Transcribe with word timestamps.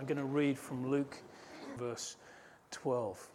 I'm 0.00 0.06
going 0.06 0.16
to 0.16 0.24
read 0.24 0.58
from 0.58 0.90
Luke, 0.90 1.18
verse 1.76 2.16
12. 2.70 3.28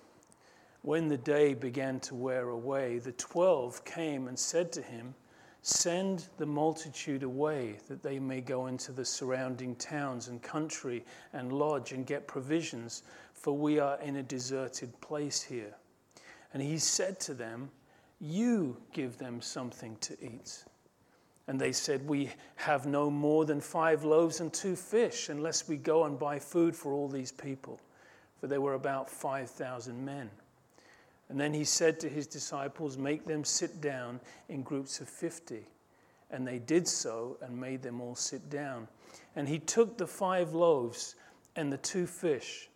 When 0.81 1.07
the 1.07 1.17
day 1.17 1.53
began 1.53 1.99
to 1.99 2.15
wear 2.15 2.49
away, 2.49 2.97
the 2.97 3.11
twelve 3.11 3.85
came 3.85 4.27
and 4.27 4.39
said 4.39 4.71
to 4.71 4.81
him, 4.81 5.13
Send 5.61 6.25
the 6.39 6.45
multitude 6.47 7.21
away, 7.21 7.77
that 7.87 8.01
they 8.01 8.17
may 8.17 8.41
go 8.41 8.65
into 8.65 8.91
the 8.91 9.05
surrounding 9.05 9.75
towns 9.75 10.27
and 10.27 10.41
country 10.41 11.05
and 11.33 11.53
lodge 11.53 11.91
and 11.91 12.03
get 12.03 12.25
provisions, 12.25 13.03
for 13.35 13.55
we 13.55 13.77
are 13.77 14.01
in 14.01 14.15
a 14.15 14.23
deserted 14.23 14.99
place 15.01 15.43
here. 15.43 15.75
And 16.51 16.63
he 16.63 16.79
said 16.79 17.19
to 17.19 17.35
them, 17.35 17.69
You 18.19 18.75
give 18.91 19.19
them 19.19 19.39
something 19.39 19.97
to 19.97 20.17
eat. 20.19 20.65
And 21.47 21.59
they 21.59 21.71
said, 21.71 22.07
We 22.07 22.31
have 22.55 22.85
no 22.85 23.09
more 23.09 23.45
than 23.45 23.61
five 23.61 24.03
loaves 24.03 24.39
and 24.39 24.51
two 24.51 24.75
fish, 24.75 25.29
unless 25.29 25.67
we 25.67 25.77
go 25.77 26.05
and 26.05 26.17
buy 26.17 26.39
food 26.39 26.75
for 26.75 26.93
all 26.93 27.07
these 27.07 27.31
people. 27.31 27.79
For 28.39 28.47
there 28.47 28.61
were 28.61 28.73
about 28.73 29.09
5,000 29.09 30.03
men. 30.03 30.29
And 31.29 31.39
then 31.39 31.53
he 31.53 31.63
said 31.63 31.99
to 32.01 32.09
his 32.09 32.27
disciples, 32.27 32.97
Make 32.97 33.25
them 33.25 33.43
sit 33.43 33.81
down 33.81 34.19
in 34.49 34.63
groups 34.63 34.99
of 34.99 35.09
50. 35.09 35.65
And 36.31 36.47
they 36.47 36.59
did 36.59 36.87
so 36.87 37.37
and 37.41 37.59
made 37.59 37.83
them 37.83 38.01
all 38.01 38.15
sit 38.15 38.49
down. 38.49 38.87
And 39.35 39.47
he 39.47 39.59
took 39.59 39.97
the 39.97 40.07
five 40.07 40.53
loaves 40.53 41.15
and 41.55 41.71
the 41.71 41.77
two 41.77 42.05
fish, 42.05 42.69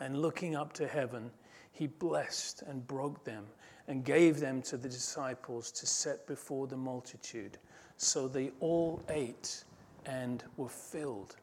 and 0.00 0.20
looking 0.20 0.54
up 0.54 0.72
to 0.74 0.86
heaven, 0.86 1.30
he 1.72 1.86
blessed 1.86 2.62
and 2.62 2.86
broke 2.86 3.24
them 3.24 3.46
and 3.86 4.04
gave 4.04 4.40
them 4.40 4.60
to 4.62 4.76
the 4.76 4.88
disciples 4.88 5.70
to 5.72 5.86
set 5.86 6.26
before 6.26 6.66
the 6.66 6.76
multitude. 6.76 7.58
So 7.98 8.28
they 8.28 8.52
all 8.60 9.02
ate 9.08 9.64
and 10.06 10.42
were 10.56 10.68
filled. 10.68 11.36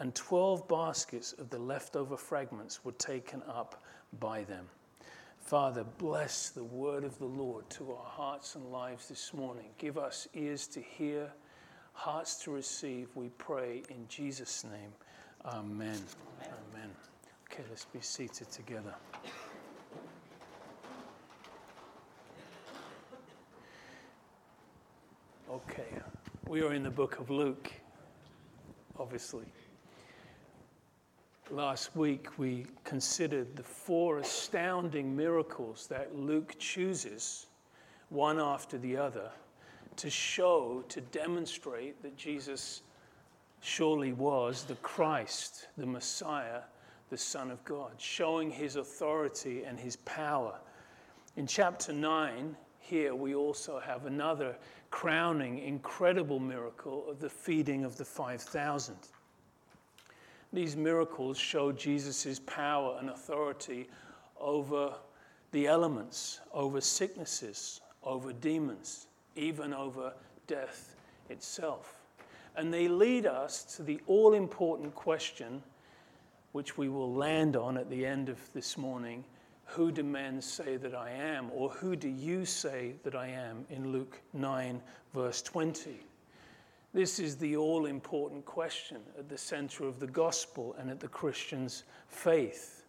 And 0.00 0.14
12 0.14 0.66
baskets 0.66 1.34
of 1.34 1.50
the 1.50 1.58
leftover 1.58 2.16
fragments 2.16 2.84
were 2.84 2.92
taken 2.92 3.42
up 3.48 3.84
by 4.18 4.42
them. 4.44 4.66
Father, 5.38 5.84
bless 5.98 6.48
the 6.48 6.64
word 6.64 7.04
of 7.04 7.18
the 7.18 7.26
Lord 7.26 7.68
to 7.70 7.92
our 7.92 8.04
hearts 8.04 8.54
and 8.54 8.72
lives 8.72 9.08
this 9.08 9.34
morning. 9.34 9.66
Give 9.78 9.98
us 9.98 10.26
ears 10.34 10.66
to 10.68 10.80
hear, 10.80 11.30
hearts 11.92 12.36
to 12.44 12.50
receive, 12.50 13.08
we 13.14 13.28
pray 13.38 13.82
in 13.90 14.08
Jesus' 14.08 14.64
name. 14.64 14.92
Amen. 15.44 16.00
Amen. 16.40 16.90
Okay, 17.50 17.64
let's 17.68 17.84
be 17.84 18.00
seated 18.00 18.50
together. 18.50 18.94
Okay, 25.52 25.84
we 26.48 26.62
are 26.62 26.72
in 26.72 26.82
the 26.82 26.90
book 26.90 27.18
of 27.18 27.28
Luke, 27.28 27.70
obviously. 28.98 29.44
Last 31.50 31.94
week 31.94 32.38
we 32.38 32.64
considered 32.84 33.54
the 33.54 33.62
four 33.62 34.20
astounding 34.20 35.14
miracles 35.14 35.86
that 35.88 36.16
Luke 36.16 36.54
chooses, 36.58 37.48
one 38.08 38.40
after 38.40 38.78
the 38.78 38.96
other, 38.96 39.30
to 39.96 40.08
show, 40.08 40.84
to 40.88 41.02
demonstrate 41.02 42.02
that 42.02 42.16
Jesus 42.16 42.80
surely 43.60 44.14
was 44.14 44.64
the 44.64 44.76
Christ, 44.76 45.68
the 45.76 45.84
Messiah, 45.84 46.62
the 47.10 47.18
Son 47.18 47.50
of 47.50 47.62
God, 47.66 47.92
showing 47.98 48.50
his 48.50 48.76
authority 48.76 49.64
and 49.64 49.78
his 49.78 49.96
power. 49.96 50.58
In 51.36 51.46
chapter 51.46 51.92
9, 51.92 52.56
here 52.80 53.14
we 53.14 53.34
also 53.34 53.78
have 53.78 54.06
another 54.06 54.56
crowning, 54.92 55.58
incredible 55.58 56.38
miracle 56.38 57.04
of 57.08 57.18
the 57.18 57.28
feeding 57.28 57.82
of 57.84 57.96
the 57.96 58.04
5,000. 58.04 58.94
These 60.52 60.76
miracles 60.76 61.38
show 61.38 61.72
Jesus' 61.72 62.38
power 62.40 62.98
and 63.00 63.10
authority 63.10 63.88
over 64.38 64.92
the 65.50 65.66
elements, 65.66 66.40
over 66.52 66.80
sicknesses, 66.80 67.80
over 68.04 68.32
demons, 68.34 69.06
even 69.34 69.72
over 69.72 70.12
death 70.46 70.94
itself. 71.30 71.94
And 72.54 72.72
they 72.72 72.86
lead 72.86 73.26
us 73.26 73.64
to 73.76 73.82
the 73.82 73.98
all 74.06 74.34
important 74.34 74.94
question, 74.94 75.62
which 76.52 76.76
we 76.76 76.90
will 76.90 77.12
land 77.12 77.56
on 77.56 77.78
at 77.78 77.88
the 77.88 78.04
end 78.04 78.28
of 78.28 78.38
this 78.52 78.76
morning 78.76 79.24
who 79.64 79.90
do 79.90 80.02
men 80.02 80.42
say 80.42 80.76
that 80.76 80.94
I 80.94 81.10
am? 81.10 81.50
Or 81.52 81.70
who 81.70 81.96
do 81.96 82.08
you 82.08 82.44
say 82.44 82.94
that 83.04 83.14
I 83.14 83.28
am? 83.28 83.64
In 83.70 83.92
Luke 83.92 84.20
9, 84.32 84.80
verse 85.14 85.42
20. 85.42 85.98
This 86.94 87.18
is 87.18 87.36
the 87.36 87.56
all 87.56 87.86
important 87.86 88.44
question 88.44 88.98
at 89.18 89.28
the 89.28 89.38
center 89.38 89.84
of 89.84 89.98
the 89.98 90.06
gospel 90.06 90.76
and 90.78 90.90
at 90.90 91.00
the 91.00 91.08
Christian's 91.08 91.84
faith. 92.08 92.84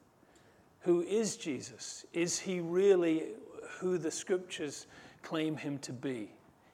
Who 0.82 1.02
is 1.04 1.38
Jesus? 1.38 2.06
Is 2.12 2.38
he 2.38 2.60
really 2.60 3.28
who 3.80 3.98
the 3.98 4.12
scriptures 4.12 4.88
claim 5.22 5.56
him 5.56 5.78
to 5.80 5.94
be? 5.94 6.30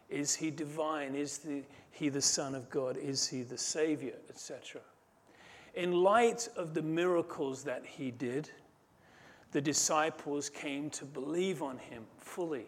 Is 0.10 0.36
he 0.36 0.50
divine? 0.50 1.14
Is 1.14 1.38
the, 1.38 1.62
he 1.92 2.10
the 2.10 2.22
Son 2.22 2.56
of 2.56 2.68
God? 2.72 2.98
Is 2.98 3.28
he 3.28 3.44
the 3.44 3.58
Savior, 3.58 4.16
etc.? 4.28 4.82
In 5.76 5.92
light 5.92 6.50
of 6.56 6.74
the 6.74 6.82
miracles 6.82 7.64
that 7.64 7.86
he 7.86 8.10
did, 8.10 8.50
the 9.52 9.62
disciples 9.62 10.50
came 10.50 10.90
to 10.92 11.06
believe 11.06 11.62
on 11.62 11.78
him 11.78 12.04
fully. 12.18 12.68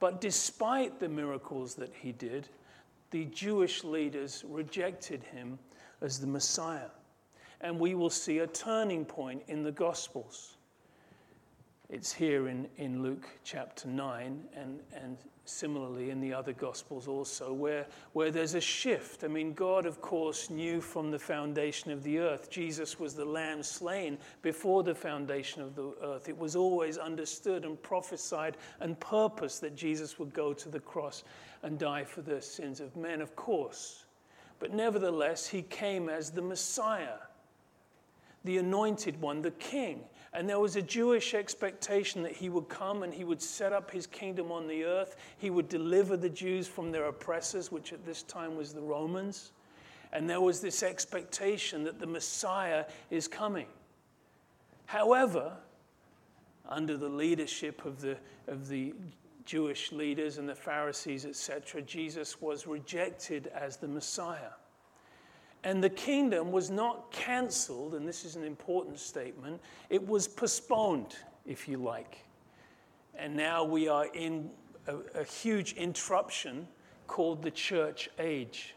But 0.00 0.20
despite 0.20 1.00
the 1.00 1.08
miracles 1.08 1.74
that 1.76 1.92
he 1.94 2.12
did, 2.12 2.48
the 3.10 3.24
Jewish 3.26 3.84
leaders 3.84 4.44
rejected 4.46 5.22
him 5.22 5.58
as 6.00 6.18
the 6.18 6.26
Messiah. 6.26 6.90
And 7.60 7.78
we 7.78 7.94
will 7.94 8.10
see 8.10 8.40
a 8.40 8.46
turning 8.46 9.04
point 9.04 9.42
in 9.48 9.62
the 9.62 9.72
Gospels. 9.72 10.56
It's 11.90 12.12
here 12.12 12.48
in, 12.48 12.66
in 12.78 13.02
Luke 13.02 13.28
chapter 13.44 13.88
9 13.88 14.42
and, 14.56 14.80
and 14.94 15.18
similarly 15.44 16.10
in 16.10 16.20
the 16.20 16.32
other 16.32 16.52
Gospels 16.52 17.06
also, 17.06 17.52
where, 17.52 17.86
where 18.14 18.30
there's 18.30 18.54
a 18.54 18.60
shift. 18.60 19.24
I 19.24 19.28
mean, 19.28 19.52
God, 19.52 19.84
of 19.84 20.00
course, 20.00 20.48
knew 20.48 20.80
from 20.80 21.10
the 21.10 21.18
foundation 21.18 21.90
of 21.90 22.02
the 22.02 22.18
earth. 22.18 22.50
Jesus 22.50 22.98
was 22.98 23.14
the 23.14 23.24
lamb 23.24 23.62
slain 23.62 24.16
before 24.40 24.82
the 24.82 24.94
foundation 24.94 25.60
of 25.60 25.74
the 25.74 25.92
earth. 26.02 26.28
It 26.28 26.38
was 26.38 26.56
always 26.56 26.96
understood 26.96 27.64
and 27.64 27.80
prophesied 27.82 28.56
and 28.80 28.98
purposed 29.00 29.60
that 29.60 29.76
Jesus 29.76 30.18
would 30.18 30.32
go 30.32 30.54
to 30.54 30.68
the 30.70 30.80
cross 30.80 31.24
and 31.62 31.78
die 31.78 32.04
for 32.04 32.22
the 32.22 32.40
sins 32.40 32.80
of 32.80 32.96
men, 32.96 33.20
of 33.20 33.36
course. 33.36 34.06
But 34.58 34.72
nevertheless, 34.72 35.46
he 35.46 35.62
came 35.62 36.08
as 36.08 36.30
the 36.30 36.42
Messiah, 36.42 37.18
the 38.44 38.56
anointed 38.56 39.20
one, 39.20 39.42
the 39.42 39.50
king. 39.50 40.04
And 40.34 40.48
there 40.48 40.58
was 40.58 40.74
a 40.74 40.82
Jewish 40.82 41.32
expectation 41.32 42.24
that 42.24 42.32
he 42.32 42.48
would 42.48 42.68
come 42.68 43.04
and 43.04 43.14
he 43.14 43.22
would 43.22 43.40
set 43.40 43.72
up 43.72 43.88
his 43.92 44.04
kingdom 44.06 44.50
on 44.50 44.66
the 44.66 44.84
earth. 44.84 45.16
He 45.38 45.48
would 45.48 45.68
deliver 45.68 46.16
the 46.16 46.28
Jews 46.28 46.66
from 46.66 46.90
their 46.90 47.04
oppressors, 47.04 47.70
which 47.70 47.92
at 47.92 48.04
this 48.04 48.24
time 48.24 48.56
was 48.56 48.74
the 48.74 48.80
Romans. 48.80 49.52
And 50.12 50.28
there 50.28 50.40
was 50.40 50.60
this 50.60 50.82
expectation 50.82 51.84
that 51.84 52.00
the 52.00 52.06
Messiah 52.06 52.84
is 53.10 53.28
coming. 53.28 53.66
However, 54.86 55.52
under 56.68 56.96
the 56.96 57.08
leadership 57.08 57.84
of 57.84 58.00
the, 58.00 58.16
of 58.48 58.68
the 58.68 58.92
Jewish 59.44 59.92
leaders 59.92 60.38
and 60.38 60.48
the 60.48 60.54
Pharisees, 60.54 61.26
etc., 61.26 61.82
Jesus 61.82 62.40
was 62.40 62.66
rejected 62.66 63.52
as 63.54 63.76
the 63.76 63.88
Messiah. 63.88 64.50
And 65.64 65.82
the 65.82 65.90
kingdom 65.90 66.52
was 66.52 66.70
not 66.70 67.10
cancelled, 67.10 67.94
and 67.94 68.06
this 68.06 68.26
is 68.26 68.36
an 68.36 68.44
important 68.44 68.98
statement, 68.98 69.60
it 69.88 70.06
was 70.06 70.28
postponed, 70.28 71.16
if 71.46 71.66
you 71.66 71.78
like. 71.78 72.18
And 73.16 73.34
now 73.34 73.64
we 73.64 73.88
are 73.88 74.06
in 74.14 74.50
a, 74.86 74.96
a 75.20 75.24
huge 75.24 75.72
interruption 75.72 76.68
called 77.06 77.42
the 77.42 77.50
church 77.50 78.10
age. 78.18 78.74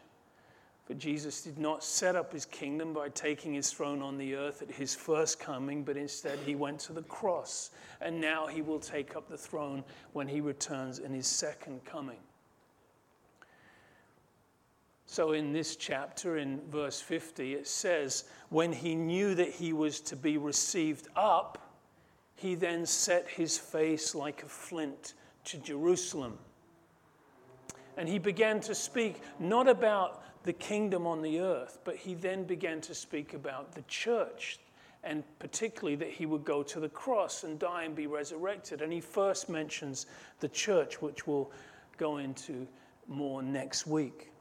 But 0.88 0.98
Jesus 0.98 1.42
did 1.42 1.58
not 1.58 1.84
set 1.84 2.16
up 2.16 2.32
his 2.32 2.46
kingdom 2.46 2.94
by 2.94 3.10
taking 3.10 3.54
his 3.54 3.72
throne 3.72 4.02
on 4.02 4.18
the 4.18 4.36
earth 4.36 4.62
at 4.62 4.72
his 4.72 4.96
first 4.96 5.38
coming, 5.38 5.84
but 5.84 5.98
instead 5.98 6.40
he 6.40 6.56
went 6.56 6.80
to 6.82 6.94
the 6.94 7.02
cross. 7.04 7.72
And 8.00 8.22
now 8.22 8.48
he 8.48 8.62
will 8.62 8.80
take 8.80 9.18
up 9.18 9.28
the 9.28 9.38
throne 9.38 9.84
when 10.14 10.30
he 10.30 10.40
returns 10.40 11.00
in 11.00 11.14
his 11.14 11.28
second 11.28 11.84
coming. 11.84 12.20
So, 15.10 15.32
in 15.32 15.54
this 15.54 15.78
chapter, 15.78 16.38
in 16.38 16.60
verse 16.70 17.00
50, 17.00 17.54
it 17.54 17.66
says, 17.66 18.26
When 18.50 18.74
he 18.74 18.94
knew 18.94 19.36
that 19.36 19.50
he 19.50 19.72
was 19.72 20.02
to 20.02 20.18
be 20.18 20.38
received 20.38 21.08
up, 21.16 21.58
he 22.36 22.56
then 22.56 22.86
set 22.86 23.26
his 23.30 23.58
face 23.58 24.14
like 24.14 24.44
a 24.44 24.48
flint 24.48 25.14
to 25.46 25.58
Jerusalem. 25.60 26.38
And 27.96 28.08
he 28.08 28.20
began 28.20 28.60
to 28.62 28.76
speak 28.76 29.22
not 29.40 29.70
about 29.70 30.24
the 30.44 30.52
kingdom 30.52 31.08
on 31.08 31.22
the 31.22 31.40
earth, 31.40 31.80
but 31.86 31.96
he 31.96 32.14
then 32.14 32.44
began 32.44 32.82
to 32.82 32.94
speak 32.94 33.34
about 33.34 33.74
the 33.74 33.84
church, 33.84 34.60
and 35.06 35.24
particularly 35.40 35.96
that 35.96 36.12
he 36.12 36.26
would 36.26 36.44
go 36.44 36.62
to 36.64 36.82
the 36.82 36.90
cross 36.90 37.46
and 37.46 37.58
die 37.58 37.84
and 37.84 37.96
be 37.96 38.08
resurrected. 38.08 38.82
And 38.82 38.92
he 38.92 39.00
first 39.00 39.48
mentions 39.48 40.06
the 40.42 40.50
church, 40.50 41.02
which 41.02 41.26
we'll 41.26 41.50
go 41.98 42.18
into 42.18 42.68
more 43.08 43.42
next 43.42 43.88
week. 43.88 44.32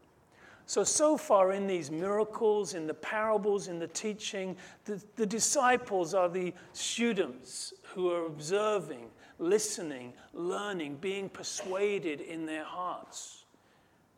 So, 0.67 0.83
so 0.83 1.17
far 1.17 1.53
in 1.53 1.69
these 1.69 1.93
miracles, 1.93 2.75
in 2.75 2.89
the 2.89 2.95
parables, 2.95 3.69
in 3.69 3.79
the 3.79 3.87
teaching, 3.87 4.57
the, 4.85 5.03
the 5.15 5.25
disciples 5.25 6.13
are 6.13 6.29
the 6.29 6.53
students 6.73 7.73
who 7.95 8.11
are 8.11 8.27
observing, 8.27 9.07
listening, 9.39 10.13
learning, 10.35 10.97
being 10.97 11.29
persuaded 11.29 12.21
in 12.21 12.47
their 12.47 12.65
hearts. 12.65 13.45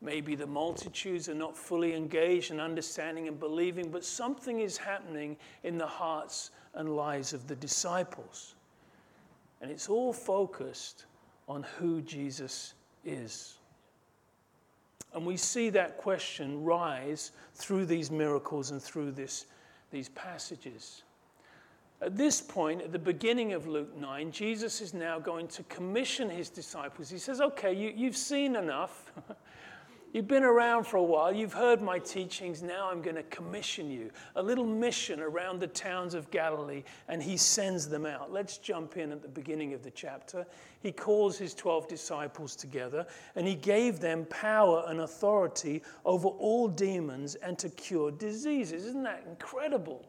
Maybe 0.01 0.35
the 0.35 0.47
multitudes 0.47 1.29
are 1.29 1.35
not 1.35 1.55
fully 1.55 1.95
engaged 1.95 2.51
in 2.51 2.61
understanding 2.61 3.29
and 3.29 3.39
believing, 3.39 3.91
but 3.91 4.03
something 4.03 4.61
is 4.61 4.79
happening 4.79 5.37
in 5.65 5.77
the 5.77 5.87
hearts 5.87 6.51
and 6.75 6.97
lives 6.97 7.35
of 7.35 7.47
the 7.47 7.57
disciples. 7.57 8.55
And 9.61 9.71
it's 9.71 9.91
all 9.91 10.15
focused 10.15 11.05
on 11.47 11.65
who 11.79 12.01
Jesus 12.01 12.73
is. 13.05 13.58
And 15.15 15.25
we 15.25 15.37
see 15.37 15.71
that 15.71 15.97
question 15.97 16.63
rise 16.63 17.33
through 17.55 17.87
these 17.87 18.11
miracles 18.11 18.71
and 18.71 18.83
through 18.83 19.13
this, 19.13 19.47
these 19.91 20.11
passages. 20.11 21.03
At 22.01 22.17
this 22.17 22.41
point, 22.41 22.83
at 22.83 22.93
the 22.93 22.99
beginning 22.99 23.55
of 23.55 23.67
Luke 23.67 23.97
9, 23.97 24.31
Jesus 24.31 24.81
is 24.81 24.95
now 24.95 25.19
going 25.19 25.49
to 25.49 25.63
commission 25.65 26.31
his 26.31 26.49
disciples. 26.49 27.11
He 27.11 27.19
says, 27.19 27.41
Okay, 27.41 27.73
you, 27.73 27.93
you've 27.95 28.17
seen 28.17 28.55
enough. 28.55 29.13
You've 30.11 30.27
been 30.27 30.43
around 30.43 30.87
for 30.87 30.97
a 30.97 31.03
while, 31.03 31.35
you've 31.35 31.53
heard 31.53 31.83
my 31.83 31.99
teachings, 31.99 32.63
now 32.63 32.89
I'm 32.91 33.03
going 33.03 33.17
to 33.17 33.23
commission 33.25 33.91
you. 33.91 34.11
A 34.37 34.43
little 34.43 34.65
mission 34.65 35.21
around 35.21 35.61
the 35.61 35.67
towns 35.67 36.15
of 36.15 36.31
Galilee, 36.31 36.83
and 37.09 37.23
he 37.23 37.37
sends 37.37 37.89
them 37.89 38.07
out. 38.07 38.33
Let's 38.33 38.57
jump 38.57 38.97
in 38.97 39.13
at 39.13 39.21
the 39.21 39.29
beginning 39.29 39.75
of 39.75 39.83
the 39.83 39.91
chapter. 39.91 40.47
He 40.81 40.93
calls 40.93 41.37
his 41.37 41.53
12 41.55 41.89
disciples 41.89 42.57
together, 42.57 43.07
and 43.37 43.47
he 43.47 43.55
gave 43.55 44.01
them 44.01 44.25
power 44.31 44.83
and 44.89 45.01
authority 45.01 45.83
over 46.07 46.29
all 46.29 46.69
demons 46.69 47.35
and 47.35 47.59
to 47.59 47.69
cure 47.69 48.11
diseases. 48.11 48.87
Isn't 48.87 49.03
that 49.03 49.25
incredible? 49.29 50.07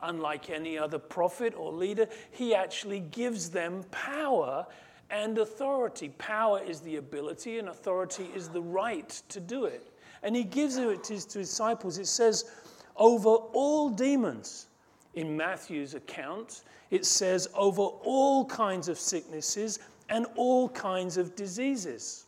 Unlike 0.00 0.48
any 0.48 0.78
other 0.78 0.98
prophet 0.98 1.52
or 1.54 1.72
leader, 1.72 2.08
he 2.30 2.54
actually 2.54 3.00
gives 3.00 3.50
them 3.50 3.84
power 3.90 4.66
and 5.12 5.38
authority. 5.38 6.08
Power 6.18 6.60
is 6.66 6.80
the 6.80 6.96
ability, 6.96 7.58
and 7.58 7.68
authority 7.68 8.28
is 8.34 8.48
the 8.48 8.62
right 8.62 9.10
to 9.28 9.38
do 9.38 9.66
it. 9.66 9.86
And 10.22 10.34
he 10.34 10.42
gives 10.42 10.76
it 10.78 11.04
to 11.04 11.12
his 11.12 11.26
disciples. 11.26 11.98
It 11.98 12.06
says, 12.06 12.50
over 12.96 13.28
all 13.28 13.90
demons. 13.90 14.66
In 15.14 15.36
Matthew's 15.36 15.92
account, 15.92 16.62
it 16.90 17.04
says, 17.04 17.48
over 17.54 17.82
all 17.82 18.46
kinds 18.46 18.88
of 18.88 18.98
sicknesses 18.98 19.78
and 20.08 20.26
all 20.36 20.70
kinds 20.70 21.18
of 21.18 21.36
diseases. 21.36 22.24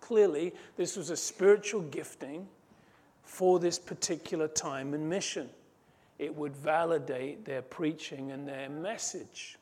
Clearly, 0.00 0.54
this 0.76 0.96
was 0.96 1.10
a 1.10 1.16
spiritual 1.16 1.82
gifting 1.82 2.46
for 3.24 3.58
this 3.58 3.78
particular 3.78 4.46
time 4.48 4.94
and 4.94 5.08
mission. 5.08 5.48
It 6.18 6.34
would 6.34 6.56
validate 6.56 7.44
their 7.44 7.62
preaching 7.62 8.30
and 8.30 8.46
their 8.46 8.68
message. 8.68 9.57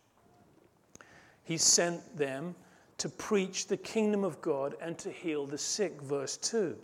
He 1.46 1.56
sent 1.56 2.18
them 2.18 2.56
to 2.98 3.08
preach 3.08 3.68
the 3.68 3.76
kingdom 3.76 4.24
of 4.24 4.40
God 4.40 4.74
and 4.82 4.98
to 4.98 5.10
heal 5.10 5.46
the 5.46 5.56
sick. 5.56 6.02
Verse 6.02 6.36
2. 6.36 6.76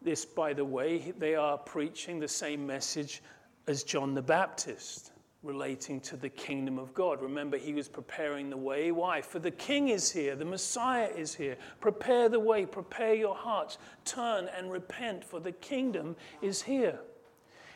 This, 0.00 0.24
by 0.24 0.52
the 0.52 0.64
way, 0.64 1.12
they 1.18 1.34
are 1.34 1.58
preaching 1.58 2.20
the 2.20 2.28
same 2.28 2.64
message 2.64 3.22
as 3.66 3.82
John 3.82 4.14
the 4.14 4.22
Baptist 4.22 5.10
relating 5.42 6.00
to 6.00 6.16
the 6.16 6.28
kingdom 6.28 6.78
of 6.78 6.94
God. 6.94 7.20
Remember, 7.20 7.56
he 7.56 7.74
was 7.74 7.88
preparing 7.88 8.50
the 8.50 8.56
way. 8.56 8.92
Why? 8.92 9.20
For 9.20 9.40
the 9.40 9.50
king 9.50 9.88
is 9.88 10.12
here, 10.12 10.36
the 10.36 10.44
Messiah 10.44 11.08
is 11.16 11.34
here. 11.34 11.56
Prepare 11.80 12.28
the 12.28 12.38
way, 12.38 12.66
prepare 12.66 13.14
your 13.14 13.34
hearts, 13.34 13.78
turn 14.04 14.48
and 14.56 14.70
repent, 14.70 15.24
for 15.24 15.40
the 15.40 15.52
kingdom 15.52 16.14
is 16.40 16.62
here. 16.62 17.00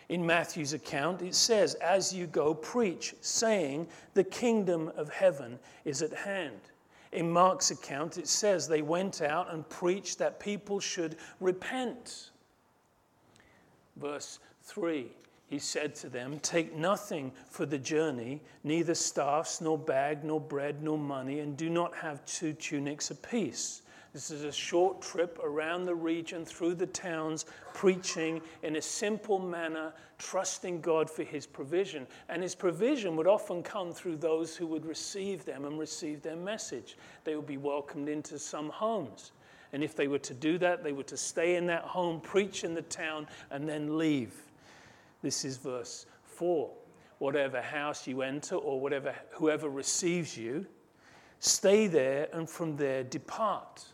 In 0.08 0.24
Matthew's 0.24 0.74
account, 0.74 1.22
it 1.22 1.34
says, 1.34 1.74
As 1.74 2.12
you 2.12 2.26
go, 2.26 2.54
preach, 2.54 3.14
saying, 3.20 3.88
The 4.12 4.24
kingdom 4.24 4.92
of 4.96 5.08
heaven 5.08 5.58
is 5.84 6.02
at 6.02 6.12
hand. 6.12 6.60
In 7.12 7.30
Mark's 7.30 7.70
account, 7.70 8.18
it 8.18 8.28
says 8.28 8.66
they 8.66 8.82
went 8.82 9.22
out 9.22 9.52
and 9.52 9.68
preached 9.68 10.18
that 10.18 10.40
people 10.40 10.80
should 10.80 11.16
repent. 11.40 12.30
Verse 13.96 14.40
3 14.64 15.06
He 15.46 15.58
said 15.58 15.94
to 15.96 16.08
them, 16.08 16.38
Take 16.40 16.76
nothing 16.76 17.32
for 17.48 17.64
the 17.64 17.78
journey, 17.78 18.42
neither 18.64 18.94
staffs, 18.94 19.60
nor 19.60 19.78
bag, 19.78 20.24
nor 20.24 20.40
bread, 20.40 20.82
nor 20.82 20.98
money, 20.98 21.40
and 21.40 21.56
do 21.56 21.70
not 21.70 21.94
have 21.94 22.24
two 22.26 22.52
tunics 22.52 23.10
apiece 23.10 23.82
this 24.14 24.31
is 24.31 24.44
a 24.44 24.52
short 24.52 25.02
trip 25.02 25.40
around 25.43 25.87
the 25.87 25.94
region 25.94 26.44
through 26.44 26.76
the 26.76 26.87
towns, 26.87 27.46
preaching 27.75 28.40
in 28.62 28.76
a 28.76 28.81
simple 28.81 29.40
manner, 29.40 29.93
trusting 30.19 30.81
God 30.82 31.11
for 31.11 31.25
his 31.25 31.49
provision. 31.49 32.06
And 32.28 32.40
his 32.40 32.55
provision 32.55 33.16
would 33.16 33.26
often 33.26 33.61
come 33.61 33.90
through 33.93 34.19
those 34.19 34.56
who 34.56 34.69
would 34.69 34.87
receive 34.87 35.44
them 35.44 35.64
and 35.64 35.81
receive 35.81 36.22
their 36.22 36.37
message. 36.37 36.96
They 37.25 37.34
would 37.34 37.49
be 37.49 37.56
welcomed 37.56 38.08
into 38.08 38.38
some 38.38 38.69
homes. 38.70 39.32
And 39.72 39.82
if 39.82 39.96
they 39.96 40.06
were 40.06 40.20
to 40.20 40.34
do 40.34 40.58
that, 40.58 40.84
they 40.84 40.93
were 40.93 41.02
to 41.02 41.16
stay 41.16 41.56
in 41.56 41.66
that 41.66 41.82
home, 41.82 42.20
preach 42.20 42.62
in 42.62 42.72
the 42.72 42.82
town, 42.82 43.26
and 43.50 43.69
then 43.69 43.99
leave. 43.99 44.32
This 45.22 45.44
is 45.44 45.56
verse 45.56 46.06
4. 46.22 46.70
Whatever 47.19 47.61
house 47.61 48.06
you 48.06 48.22
enter, 48.22 48.55
or 48.55 48.81
whatever, 48.81 49.12
whoever 49.32 49.69
receives 49.69 50.38
you, 50.38 50.66
stay 51.40 51.88
there, 51.88 52.28
and 52.32 52.49
from 52.49 52.76
there 52.76 53.02
depart. 53.02 53.87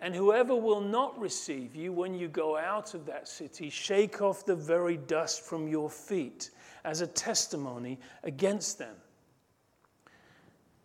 And 0.00 0.14
whoever 0.14 0.54
will 0.54 0.80
not 0.80 1.18
receive 1.18 1.74
you 1.74 1.92
when 1.92 2.14
you 2.14 2.28
go 2.28 2.56
out 2.56 2.94
of 2.94 3.04
that 3.06 3.26
city, 3.26 3.68
shake 3.68 4.22
off 4.22 4.46
the 4.46 4.54
very 4.54 4.96
dust 4.96 5.42
from 5.42 5.66
your 5.66 5.90
feet 5.90 6.50
as 6.84 7.00
a 7.00 7.06
testimony 7.06 7.98
against 8.22 8.78
them. 8.78 8.94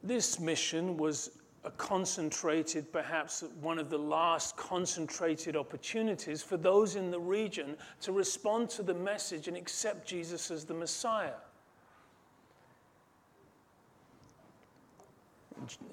This 0.01 0.39
mission 0.39 0.98
was 0.98 1.31
a 1.63 1.71
concentrated, 1.71 2.92
perhaps 2.92 3.44
one 3.62 3.80
of 3.80 3.89
the 3.89 3.98
last 3.98 4.57
concentrated 4.57 5.56
opportunities 5.56 6.42
for 6.42 6.57
those 6.57 6.95
in 6.95 7.10
the 7.10 7.19
region 7.19 7.77
to 8.01 8.12
respond 8.12 8.69
to 8.71 8.83
the 8.83 8.94
message 8.94 9.48
and 9.48 9.56
accept 9.56 10.07
Jesus 10.07 10.51
as 10.51 10.65
the 10.65 10.74
Messiah. 10.74 11.36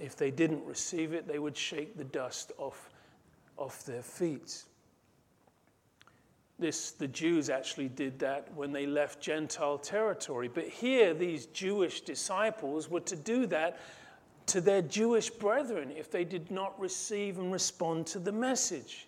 If 0.00 0.16
they 0.16 0.32
didn't 0.32 0.64
receive 0.64 1.12
it, 1.12 1.28
they 1.28 1.38
would 1.38 1.56
shake 1.56 1.96
the 1.96 2.04
dust 2.04 2.50
off 2.58 2.90
off 3.60 3.84
their 3.84 4.02
feet. 4.02 4.64
This, 6.58 6.90
the 6.90 7.08
Jews 7.08 7.48
actually 7.48 7.88
did 7.88 8.18
that 8.18 8.52
when 8.54 8.72
they 8.72 8.86
left 8.86 9.20
Gentile 9.20 9.78
territory. 9.78 10.48
But 10.48 10.66
here, 10.66 11.14
these 11.14 11.46
Jewish 11.46 12.00
disciples 12.00 12.90
were 12.90 13.00
to 13.00 13.16
do 13.16 13.46
that 13.46 13.78
to 14.46 14.60
their 14.60 14.82
Jewish 14.82 15.30
brethren 15.30 15.92
if 15.96 16.10
they 16.10 16.24
did 16.24 16.50
not 16.50 16.78
receive 16.78 17.38
and 17.38 17.52
respond 17.52 18.06
to 18.08 18.18
the 18.18 18.32
message. 18.32 19.06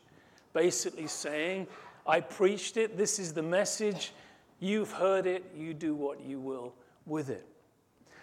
Basically 0.52 1.06
saying, 1.06 1.66
I 2.06 2.20
preached 2.20 2.76
it, 2.76 2.96
this 2.96 3.18
is 3.18 3.32
the 3.34 3.42
message, 3.42 4.12
you've 4.60 4.92
heard 4.92 5.26
it, 5.26 5.44
you 5.56 5.74
do 5.74 5.94
what 5.94 6.20
you 6.20 6.38
will 6.38 6.72
with 7.06 7.28
it. 7.28 7.46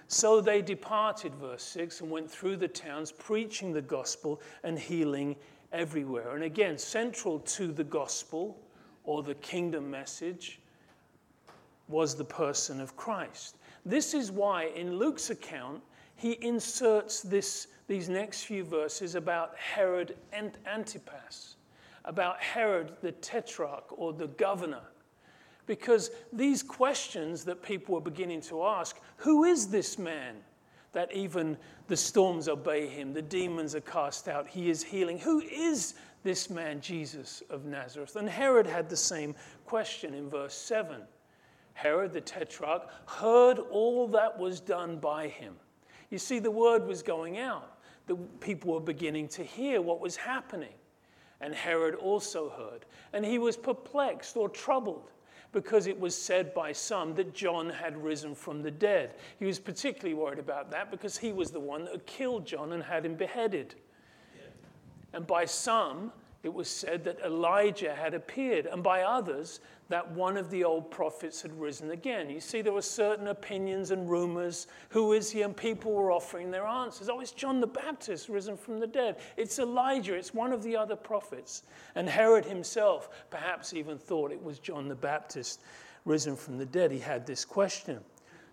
So 0.07 0.41
they 0.41 0.61
departed, 0.63 1.35
verse 1.35 1.63
6, 1.63 2.01
and 2.01 2.09
went 2.09 2.31
through 2.31 2.57
the 2.57 2.67
towns, 2.67 3.11
preaching 3.11 3.73
the 3.73 3.81
gospel 3.81 4.41
and 4.63 4.79
healing 4.79 5.35
everywhere. 5.71 6.35
And 6.35 6.43
again, 6.43 6.77
central 6.77 7.39
to 7.39 7.71
the 7.71 7.83
gospel 7.83 8.59
or 9.03 9.23
the 9.23 9.35
kingdom 9.35 9.89
message 9.89 10.59
was 11.87 12.15
the 12.15 12.23
person 12.23 12.79
of 12.79 12.95
Christ. 12.95 13.57
This 13.85 14.13
is 14.13 14.31
why 14.31 14.65
in 14.75 14.97
Luke's 14.97 15.29
account, 15.29 15.81
he 16.15 16.37
inserts 16.41 17.21
this, 17.21 17.67
these 17.87 18.09
next 18.09 18.43
few 18.43 18.63
verses 18.63 19.15
about 19.15 19.55
Herod 19.57 20.15
and 20.33 20.57
Antipas, 20.67 21.55
about 22.05 22.39
Herod 22.39 22.91
the 23.01 23.13
tetrarch 23.13 23.85
or 23.97 24.13
the 24.13 24.27
governor. 24.27 24.83
Because 25.65 26.11
these 26.33 26.61
questions 26.61 27.43
that 27.45 27.61
people 27.61 27.95
were 27.95 28.01
beginning 28.01 28.41
to 28.41 28.63
ask 28.63 28.99
who 29.17 29.43
is 29.43 29.67
this 29.67 29.97
man? 29.97 30.35
that 30.91 31.13
even 31.13 31.57
the 31.89 31.97
storms 31.97 32.47
obey 32.47 32.87
him, 32.87 33.13
the 33.13 33.21
demons 33.21 33.75
are 33.75 33.81
cast 33.81 34.27
out, 34.29 34.47
he 34.47 34.69
is 34.69 34.81
healing. 34.83 35.17
Who 35.17 35.41
is 35.41 35.95
this 36.23 36.49
man, 36.49 36.79
Jesus 36.79 37.43
of 37.49 37.65
Nazareth? 37.65 38.15
And 38.15 38.29
Herod 38.29 38.67
had 38.67 38.87
the 38.87 38.95
same 38.95 39.35
question 39.65 40.13
in 40.13 40.29
verse 40.29 40.53
7. 40.53 41.01
Herod 41.73 42.13
the 42.13 42.21
Tetrarch 42.21 42.89
heard 43.07 43.59
all 43.71 44.07
that 44.09 44.37
was 44.37 44.59
done 44.59 44.97
by 44.97 45.27
him. 45.27 45.55
You 46.11 46.19
see, 46.19 46.39
the 46.39 46.51
word 46.51 46.85
was 46.85 47.01
going 47.01 47.39
out. 47.39 47.79
The 48.05 48.15
people 48.39 48.73
were 48.73 48.79
beginning 48.79 49.27
to 49.29 49.43
hear 49.43 49.81
what 49.81 49.99
was 49.99 50.15
happening. 50.15 50.73
And 51.41 51.53
Herod 51.53 51.95
also 51.95 52.49
heard. 52.49 52.85
And 53.13 53.25
he 53.25 53.39
was 53.39 53.57
perplexed 53.57 54.37
or 54.37 54.49
troubled 54.49 55.11
because 55.51 55.87
it 55.87 55.99
was 55.99 56.15
said 56.15 56.53
by 56.53 56.71
some 56.71 57.15
that 57.15 57.33
John 57.33 57.69
had 57.69 58.01
risen 58.01 58.35
from 58.35 58.61
the 58.61 58.71
dead. 58.71 59.15
He 59.39 59.45
was 59.45 59.59
particularly 59.59 60.13
worried 60.13 60.39
about 60.39 60.69
that 60.71 60.91
because 60.91 61.17
he 61.17 61.31
was 61.31 61.51
the 61.51 61.59
one 61.59 61.85
that 61.85 61.91
had 61.91 62.05
killed 62.05 62.45
John 62.45 62.73
and 62.73 62.83
had 62.83 63.05
him 63.05 63.15
beheaded. 63.15 63.75
And 65.13 65.25
by 65.25 65.45
some, 65.45 66.11
it 66.43 66.53
was 66.53 66.69
said 66.69 67.03
that 67.05 67.19
Elijah 67.25 67.95
had 67.95 68.13
appeared, 68.13 68.65
and 68.65 68.83
by 68.83 69.01
others 69.01 69.59
that 69.89 70.09
one 70.11 70.37
of 70.37 70.51
the 70.51 70.63
old 70.63 70.91
prophets 70.91 71.41
had 71.41 71.59
risen 71.59 71.91
again. 71.91 72.29
You 72.29 72.39
see, 72.39 72.61
there 72.61 72.73
were 72.73 72.81
certain 72.81 73.27
opinions 73.27 73.89
and 73.89 74.07
rumors. 74.09 74.67
Who 74.89 75.13
is 75.13 75.31
he? 75.31 75.41
And 75.41 75.57
people 75.57 75.91
were 75.93 76.11
offering 76.11 76.51
their 76.51 76.67
answers. 76.67 77.09
Oh, 77.09 77.19
it's 77.19 77.31
John 77.31 77.59
the 77.59 77.67
Baptist 77.67 78.29
risen 78.29 78.55
from 78.55 78.79
the 78.79 78.87
dead. 78.87 79.17
It's 79.35 79.57
Elijah. 79.57 80.13
It's 80.13 80.33
one 80.33 80.53
of 80.53 80.61
the 80.61 80.77
other 80.77 80.95
prophets. 80.95 81.63
And 81.95 82.07
Herod 82.07 82.45
himself 82.45 83.09
perhaps 83.31 83.73
even 83.73 83.97
thought 83.97 84.31
it 84.31 84.41
was 84.41 84.59
John 84.59 84.87
the 84.87 84.95
Baptist 84.95 85.61
risen 86.05 86.35
from 86.35 86.59
the 86.59 86.65
dead. 86.67 86.91
He 86.91 86.99
had 86.99 87.25
this 87.25 87.43
question. 87.43 87.99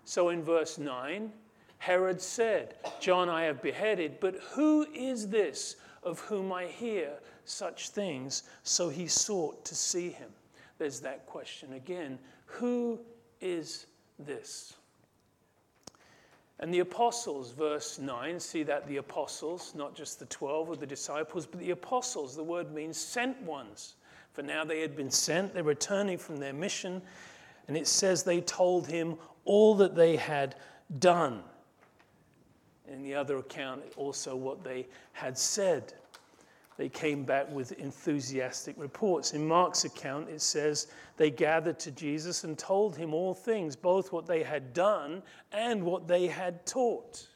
So 0.05 0.29
in 0.29 0.43
verse 0.43 0.79
9, 0.79 1.31
Herod 1.77 2.19
said, 2.19 2.75
John 2.99 3.29
I 3.29 3.43
have 3.43 3.61
beheaded, 3.61 4.19
but 4.19 4.35
who 4.53 4.87
is 4.91 5.27
this 5.27 5.75
of 6.01 6.19
whom 6.21 6.51
I 6.51 6.65
hear 6.65 7.11
such 7.45 7.89
things? 7.89 8.43
So 8.63 8.89
he 8.89 9.05
sought 9.05 9.63
to 9.65 9.75
see 9.75 10.09
him. 10.09 10.29
There's 10.77 10.99
that 11.01 11.25
question 11.25 11.73
again 11.73 12.19
Who 12.45 12.99
is 13.41 13.87
this? 14.19 14.75
And 16.59 16.73
the 16.73 16.79
apostles, 16.79 17.51
verse 17.51 17.99
9, 17.99 18.39
see 18.39 18.63
that 18.63 18.87
the 18.87 18.97
apostles, 18.97 19.73
not 19.75 19.95
just 19.95 20.17
the 20.17 20.25
12 20.25 20.69
or 20.69 20.75
the 20.75 20.87
disciples, 20.87 21.45
but 21.45 21.59
the 21.59 21.69
apostles, 21.71 22.35
the 22.35 22.43
word 22.43 22.73
means 22.73 22.97
sent 22.97 23.39
ones. 23.43 23.95
For 24.33 24.41
now 24.41 24.63
they 24.63 24.81
had 24.81 24.95
been 24.95 25.11
sent, 25.11 25.53
they're 25.53 25.63
returning 25.63 26.17
from 26.17 26.37
their 26.37 26.53
mission, 26.53 27.01
and 27.67 27.77
it 27.77 27.87
says 27.87 28.23
they 28.23 28.41
told 28.41 28.87
him 28.87 29.17
all 29.45 29.75
that 29.75 29.95
they 29.95 30.15
had 30.15 30.55
done. 30.97 31.43
In 32.91 33.03
the 33.03 33.13
other 33.13 33.37
account, 33.37 33.83
also 33.95 34.35
what 34.35 34.63
they 34.63 34.87
had 35.11 35.37
said. 35.37 35.93
They 36.77 36.89
came 36.89 37.23
back 37.23 37.51
with 37.51 37.71
enthusiastic 37.73 38.75
reports. 38.77 39.33
In 39.33 39.47
Mark's 39.47 39.83
account, 39.83 40.29
it 40.29 40.41
says 40.41 40.87
they 41.17 41.31
gathered 41.31 41.79
to 41.79 41.91
Jesus 41.91 42.43
and 42.43 42.57
told 42.57 42.95
him 42.95 43.15
all 43.15 43.33
things, 43.33 43.75
both 43.75 44.11
what 44.11 44.27
they 44.27 44.43
had 44.43 44.73
done 44.73 45.23
and 45.51 45.83
what 45.83 46.07
they 46.07 46.27
had 46.27 46.65
taught. 46.67 47.27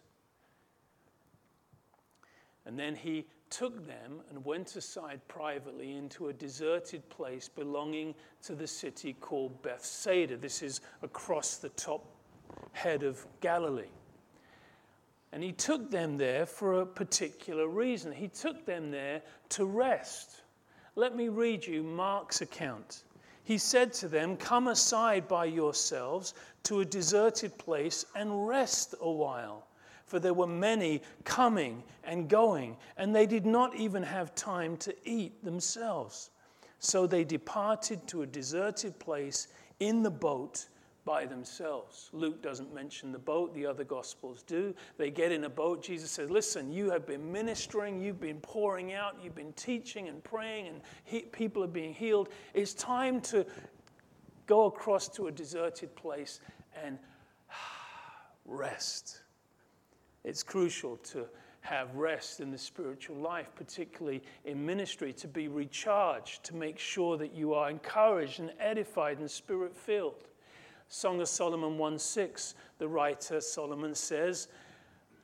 And 2.65 2.77
then 2.77 2.95
he 2.95 3.25
took 3.49 3.85
them 3.87 4.21
and 4.29 4.45
went 4.45 4.75
aside 4.75 5.19
privately 5.27 5.97
into 5.97 6.29
a 6.29 6.33
deserted 6.33 7.07
place 7.09 7.49
belonging 7.49 8.13
to 8.43 8.53
the 8.53 8.67
city 8.67 9.13
called 9.13 9.61
Bethsaida. 9.63 10.37
This 10.37 10.61
is 10.61 10.81
across 11.01 11.57
the 11.57 11.69
top 11.69 12.05
head 12.73 13.01
of 13.01 13.25
Galilee. 13.41 13.89
And 15.33 15.41
he 15.43 15.53
took 15.53 15.89
them 15.89 16.17
there 16.17 16.45
for 16.45 16.81
a 16.81 16.85
particular 16.85 17.67
reason. 17.67 18.11
He 18.11 18.27
took 18.27 18.65
them 18.65 18.91
there 18.91 19.21
to 19.49 19.65
rest. 19.65 20.41
Let 20.95 21.15
me 21.15 21.29
read 21.29 21.65
you 21.65 21.83
Mark's 21.83 22.41
account. 22.41 23.03
He 23.43 23.57
said 23.57 23.93
to 23.93 24.07
them, 24.07 24.35
Come 24.37 24.67
aside 24.67 25.27
by 25.27 25.45
yourselves 25.45 26.33
to 26.63 26.81
a 26.81 26.85
deserted 26.85 27.57
place 27.57 28.05
and 28.15 28.47
rest 28.47 28.93
a 28.99 29.09
while. 29.09 29.67
For 30.05 30.19
there 30.19 30.33
were 30.33 30.47
many 30.47 31.01
coming 31.23 31.83
and 32.03 32.27
going, 32.29 32.75
and 32.97 33.15
they 33.15 33.25
did 33.25 33.45
not 33.45 33.75
even 33.75 34.03
have 34.03 34.35
time 34.35 34.75
to 34.77 34.93
eat 35.05 35.43
themselves. 35.43 36.31
So 36.79 37.07
they 37.07 37.23
departed 37.23 38.05
to 38.07 38.23
a 38.23 38.27
deserted 38.27 38.99
place 38.99 39.47
in 39.79 40.03
the 40.03 40.11
boat 40.11 40.67
by 41.03 41.25
themselves. 41.25 42.09
Luke 42.13 42.41
doesn't 42.41 42.73
mention 42.73 43.11
the 43.11 43.19
boat, 43.19 43.53
the 43.53 43.65
other 43.65 43.83
gospels 43.83 44.43
do. 44.43 44.73
They 44.97 45.09
get 45.09 45.31
in 45.31 45.45
a 45.45 45.49
boat. 45.49 45.81
Jesus 45.81 46.11
says, 46.11 46.29
Listen, 46.29 46.71
you 46.71 46.91
have 46.91 47.07
been 47.07 47.31
ministering, 47.31 48.01
you've 48.01 48.19
been 48.19 48.39
pouring 48.41 48.93
out, 48.93 49.17
you've 49.21 49.35
been 49.35 49.53
teaching 49.53 50.07
and 50.07 50.23
praying, 50.23 50.67
and 50.67 50.81
he- 51.03 51.21
people 51.21 51.63
are 51.63 51.67
being 51.67 51.93
healed. 51.93 52.29
It's 52.53 52.73
time 52.73 53.19
to 53.21 53.45
go 54.45 54.65
across 54.65 55.07
to 55.09 55.27
a 55.27 55.31
deserted 55.31 55.95
place 55.95 56.39
and 56.83 56.99
rest. 58.45 59.21
It's 60.23 60.43
crucial 60.43 60.97
to 60.97 61.25
have 61.61 61.95
rest 61.95 62.39
in 62.39 62.51
the 62.51 62.57
spiritual 62.57 63.15
life, 63.17 63.49
particularly 63.55 64.21
in 64.45 64.63
ministry, 64.65 65.13
to 65.13 65.27
be 65.27 65.47
recharged, 65.47 66.43
to 66.43 66.55
make 66.55 66.77
sure 66.77 67.17
that 67.17 67.33
you 67.33 67.53
are 67.53 67.69
encouraged 67.69 68.39
and 68.39 68.51
edified 68.59 69.19
and 69.19 69.29
spirit 69.29 69.75
filled. 69.75 70.27
Song 70.93 71.21
of 71.21 71.29
Solomon 71.29 71.77
1 71.77 71.97
6, 71.97 72.53
the 72.77 72.87
writer 72.87 73.39
Solomon 73.39 73.95
says, 73.95 74.49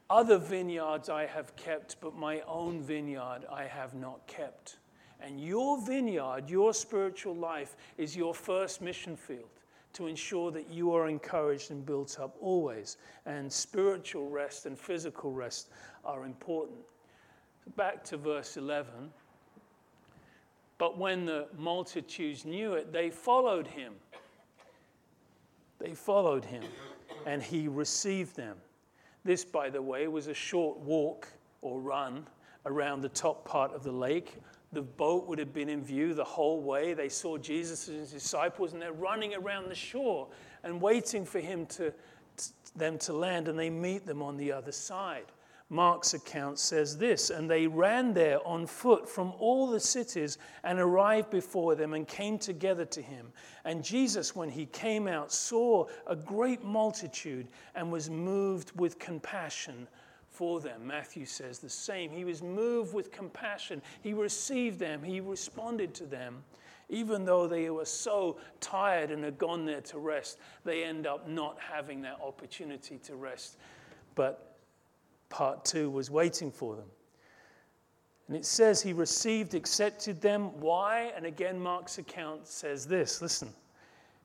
Other 0.10 0.38
vineyards 0.38 1.10
I 1.10 1.26
have 1.26 1.58
kept, 1.58 1.98
but 2.00 2.16
my 2.16 2.40
own 2.48 2.82
vineyard 2.82 3.42
I 3.52 3.66
have 3.66 3.94
not 3.94 4.26
kept. 4.28 4.78
And 5.20 5.42
your 5.42 5.86
vineyard, 5.86 6.50
your 6.50 6.74
spiritual 6.74 7.36
life, 7.36 7.76
is 7.98 8.16
your 8.16 8.34
first 8.34 8.82
mission 8.82 9.18
field 9.18 9.50
to 9.92 10.08
ensure 10.08 10.52
that 10.52 10.70
you 10.70 10.94
are 10.94 11.10
encouraged 11.10 11.70
and 11.72 11.86
built 11.86 12.18
up 12.18 12.38
always. 12.40 12.96
And 13.26 13.52
spiritual 13.52 14.30
rest 14.30 14.68
and 14.68 14.80
physical 14.80 15.34
rest 15.34 15.68
are 16.06 16.24
important. 16.24 16.80
Back 17.76 18.06
to 18.06 18.16
verse 18.16 18.56
11. 18.56 19.12
But 20.78 20.98
when 20.98 21.26
the 21.26 21.48
multitudes 21.58 22.46
knew 22.46 22.76
it, 22.76 22.94
they 22.94 23.10
followed 23.10 23.68
him 23.68 23.96
they 25.80 25.94
followed 25.94 26.46
him, 26.46 26.64
and 27.26 27.42
he 27.42 27.68
received 27.68 28.36
them. 28.36 28.58
This, 29.24 29.44
by 29.44 29.70
the 29.70 29.82
way, 29.82 30.08
was 30.08 30.28
a 30.28 30.34
short 30.34 30.78
walk 30.80 31.28
or 31.62 31.80
run 31.80 32.26
around 32.66 33.02
the 33.02 33.10
top 33.10 33.46
part 33.46 33.74
of 33.74 33.84
the 33.84 33.92
lake. 33.92 34.36
The 34.74 34.82
boat 34.82 35.28
would 35.28 35.40
have 35.40 35.54
been 35.54 35.70
in 35.70 35.84
view 35.84 36.14
the 36.14 36.24
whole 36.24 36.62
way. 36.62 36.94
They 36.94 37.10
saw 37.10 37.38
Jesus 37.38 37.88
and 37.88 38.00
his 38.00 38.12
disciples, 38.12 38.74
and 38.74 38.82
they're 38.82 38.92
running 38.92 39.36
around 39.36 39.70
the 39.70 39.76
shore 39.76 40.28
and 40.64 40.82
waiting 40.82 41.26
for 41.26 41.40
him 41.40 41.66
to, 41.68 41.94
them 42.76 42.98
to 43.00 43.14
land, 43.14 43.48
and 43.48 43.58
they 43.58 43.70
meet 43.70 44.06
them 44.06 44.22
on 44.22 44.38
the 44.38 44.52
other 44.52 44.72
side. 44.72 45.26
Mark's 45.70 46.14
account 46.14 46.60
says 46.60 46.98
this 46.98 47.30
And 47.30 47.50
they 47.50 47.68
ran 47.68 48.14
there 48.14 48.46
on 48.48 48.66
foot 48.66 49.08
from 49.08 49.34
all 49.38 49.68
the 49.68 49.80
cities 49.80 50.38
and 50.64 50.80
arrived 50.80 51.30
before 51.30 51.76
them 51.76 51.94
and 51.94 52.08
came 52.08 52.38
together 52.40 52.86
to 52.86 53.02
him. 53.02 53.28
And 53.66 53.84
Jesus, 53.84 54.36
when 54.36 54.50
he 54.50 54.66
came 54.68 55.08
out, 55.08 55.32
saw 55.32 55.88
a 56.06 56.16
great 56.16 56.64
multitude 56.64 57.48
and 57.76 57.92
was 57.92 58.10
moved 58.10 58.72
with 58.80 58.98
compassion 58.98 59.88
for 60.30 60.62
them. 60.62 60.86
Matthew 60.86 61.26
says 61.26 61.60
the 61.60 61.70
same. 61.70 62.12
He 62.12 62.24
was 62.24 62.42
moved 62.42 62.94
with 62.94 63.12
compassion. 63.12 63.82
He 64.02 64.14
received 64.14 64.80
them, 64.80 65.04
he 65.04 65.20
responded 65.20 65.94
to 65.96 66.06
them. 66.06 66.44
Even 66.90 67.26
though 67.26 67.48
they 67.48 67.70
were 67.70 67.84
so 67.84 68.38
tired 68.62 69.12
and 69.12 69.22
had 69.22 69.38
gone 69.38 69.66
there 69.66 69.82
to 69.82 70.00
rest, 70.00 70.38
they 70.64 70.86
end 70.86 71.06
up 71.06 71.28
not 71.28 71.58
having 71.60 72.02
that 72.04 72.18
opportunity 72.24 72.98
to 73.00 73.16
rest. 73.16 73.58
But 74.16 74.47
part 75.30 75.66
two 75.66 75.90
was 75.90 76.10
waiting 76.10 76.52
for 76.52 76.76
them. 76.76 76.90
And 78.28 78.36
it 78.36 78.46
says 78.46 78.82
he 78.82 78.94
received, 78.94 79.54
accepted 79.54 80.22
them. 80.22 80.60
Why? 80.60 81.12
And 81.16 81.26
again, 81.26 81.60
Mark's 81.60 81.98
account 81.98 82.48
says 82.48 82.86
this 82.86 83.22
listen. 83.22 83.54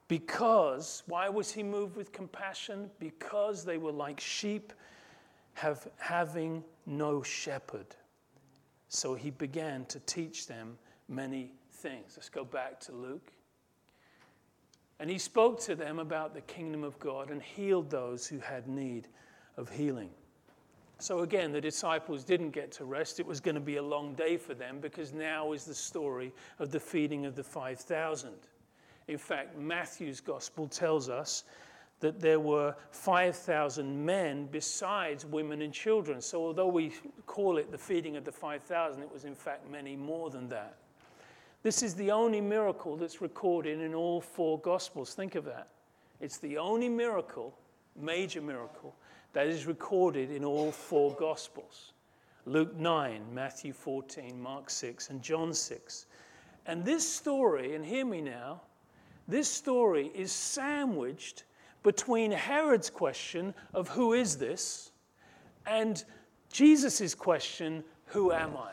Because, 0.08 1.04
why 1.06 1.28
was 1.28 1.50
he 1.52 1.62
moved 1.62 1.96
with 1.96 2.12
compassion? 2.12 2.90
Because 2.98 3.64
they 3.64 3.78
were 3.78 3.92
like 3.92 4.20
sheep 4.20 4.72
have, 5.54 5.88
having 5.98 6.62
no 6.84 7.22
shepherd. 7.22 7.86
So 8.88 9.14
he 9.14 9.30
began 9.30 9.86
to 9.86 10.00
teach 10.00 10.46
them 10.46 10.76
many 11.08 11.52
things. 11.70 12.14
Let's 12.16 12.28
go 12.28 12.44
back 12.44 12.78
to 12.80 12.92
Luke. 12.92 13.32
And 14.98 15.08
he 15.08 15.18
spoke 15.18 15.60
to 15.62 15.74
them 15.74 15.98
about 15.98 16.34
the 16.34 16.42
kingdom 16.42 16.84
of 16.84 16.98
God 16.98 17.30
and 17.30 17.42
healed 17.42 17.90
those 17.90 18.26
who 18.26 18.38
had 18.38 18.68
need 18.68 19.08
of 19.56 19.70
healing. 19.70 20.10
So 21.02 21.22
again, 21.22 21.50
the 21.50 21.60
disciples 21.60 22.22
didn't 22.22 22.50
get 22.50 22.70
to 22.72 22.84
rest. 22.84 23.18
It 23.18 23.26
was 23.26 23.40
going 23.40 23.56
to 23.56 23.60
be 23.60 23.78
a 23.78 23.82
long 23.82 24.14
day 24.14 24.36
for 24.36 24.54
them 24.54 24.78
because 24.80 25.12
now 25.12 25.50
is 25.50 25.64
the 25.64 25.74
story 25.74 26.32
of 26.60 26.70
the 26.70 26.78
feeding 26.78 27.26
of 27.26 27.34
the 27.34 27.42
5,000. 27.42 28.30
In 29.08 29.18
fact, 29.18 29.58
Matthew's 29.58 30.20
gospel 30.20 30.68
tells 30.68 31.08
us 31.08 31.42
that 31.98 32.20
there 32.20 32.38
were 32.38 32.76
5,000 32.92 34.06
men 34.06 34.46
besides 34.52 35.26
women 35.26 35.62
and 35.62 35.72
children. 35.74 36.20
So 36.20 36.40
although 36.40 36.68
we 36.68 36.92
call 37.26 37.58
it 37.58 37.72
the 37.72 37.78
feeding 37.78 38.16
of 38.16 38.24
the 38.24 38.30
5,000, 38.30 39.02
it 39.02 39.12
was 39.12 39.24
in 39.24 39.34
fact 39.34 39.68
many 39.68 39.96
more 39.96 40.30
than 40.30 40.48
that. 40.50 40.76
This 41.64 41.82
is 41.82 41.96
the 41.96 42.12
only 42.12 42.40
miracle 42.40 42.96
that's 42.96 43.20
recorded 43.20 43.80
in 43.80 43.92
all 43.92 44.20
four 44.20 44.60
gospels. 44.60 45.14
Think 45.14 45.34
of 45.34 45.46
that. 45.46 45.66
It's 46.20 46.38
the 46.38 46.58
only 46.58 46.88
miracle, 46.88 47.58
major 47.96 48.40
miracle, 48.40 48.94
that 49.32 49.46
is 49.46 49.66
recorded 49.66 50.30
in 50.30 50.44
all 50.44 50.70
four 50.70 51.14
Gospels 51.14 51.92
Luke 52.44 52.76
9, 52.76 53.22
Matthew 53.32 53.72
14, 53.72 54.40
Mark 54.40 54.68
6, 54.68 55.10
and 55.10 55.22
John 55.22 55.54
6. 55.54 56.06
And 56.66 56.84
this 56.84 57.08
story, 57.08 57.76
and 57.76 57.84
hear 57.84 58.04
me 58.04 58.20
now, 58.20 58.62
this 59.28 59.48
story 59.48 60.10
is 60.12 60.32
sandwiched 60.32 61.44
between 61.84 62.32
Herod's 62.32 62.90
question 62.90 63.54
of 63.74 63.88
who 63.88 64.12
is 64.12 64.36
this 64.36 64.90
and 65.66 66.02
Jesus' 66.52 67.14
question, 67.14 67.84
who 68.06 68.32
am 68.32 68.56
I? 68.56 68.72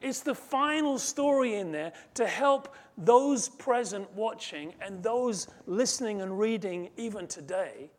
It's 0.00 0.20
the 0.20 0.34
final 0.34 0.98
story 0.98 1.56
in 1.56 1.70
there 1.70 1.92
to 2.14 2.26
help 2.26 2.74
those 2.98 3.48
present 3.48 4.10
watching 4.14 4.74
and 4.80 5.02
those 5.02 5.46
listening 5.66 6.22
and 6.22 6.38
reading 6.38 6.90
even 6.96 7.28
today 7.28 7.90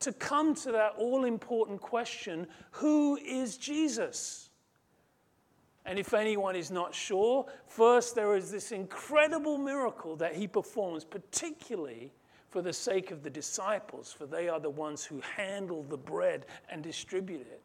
to 0.00 0.12
come 0.12 0.54
to 0.56 0.72
that 0.72 0.94
all 0.98 1.24
important 1.24 1.80
question 1.80 2.46
who 2.70 3.16
is 3.16 3.56
Jesus? 3.56 4.50
And 5.84 5.98
if 5.98 6.14
anyone 6.14 6.56
is 6.56 6.70
not 6.70 6.94
sure, 6.94 7.46
first 7.68 8.14
there 8.14 8.34
is 8.34 8.50
this 8.50 8.72
incredible 8.72 9.56
miracle 9.56 10.16
that 10.16 10.34
he 10.34 10.48
performs, 10.48 11.04
particularly 11.04 12.12
for 12.50 12.60
the 12.60 12.72
sake 12.72 13.12
of 13.12 13.22
the 13.22 13.30
disciples, 13.30 14.12
for 14.12 14.26
they 14.26 14.48
are 14.48 14.58
the 14.58 14.70
ones 14.70 15.04
who 15.04 15.20
handle 15.20 15.84
the 15.84 15.96
bread 15.96 16.46
and 16.70 16.82
distribute 16.82 17.46
it 17.46 17.62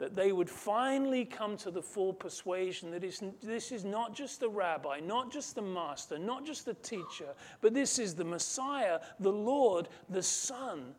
that 0.00 0.16
they 0.16 0.32
would 0.32 0.48
finally 0.48 1.26
come 1.26 1.58
to 1.58 1.70
the 1.70 1.82
full 1.82 2.12
persuasion 2.12 2.90
that 2.90 3.02
this 3.42 3.70
is 3.70 3.84
not 3.84 4.14
just 4.14 4.40
the 4.40 4.48
rabbi, 4.48 4.98
not 4.98 5.30
just 5.30 5.54
the 5.54 5.62
master, 5.62 6.18
not 6.18 6.44
just 6.44 6.64
the 6.64 6.72
teacher, 6.74 7.28
but 7.60 7.74
this 7.74 7.98
is 7.98 8.14
the 8.14 8.24
Messiah, 8.24 8.98
the 9.20 9.30
Lord, 9.30 9.88
the 10.08 10.22
Son 10.22 10.94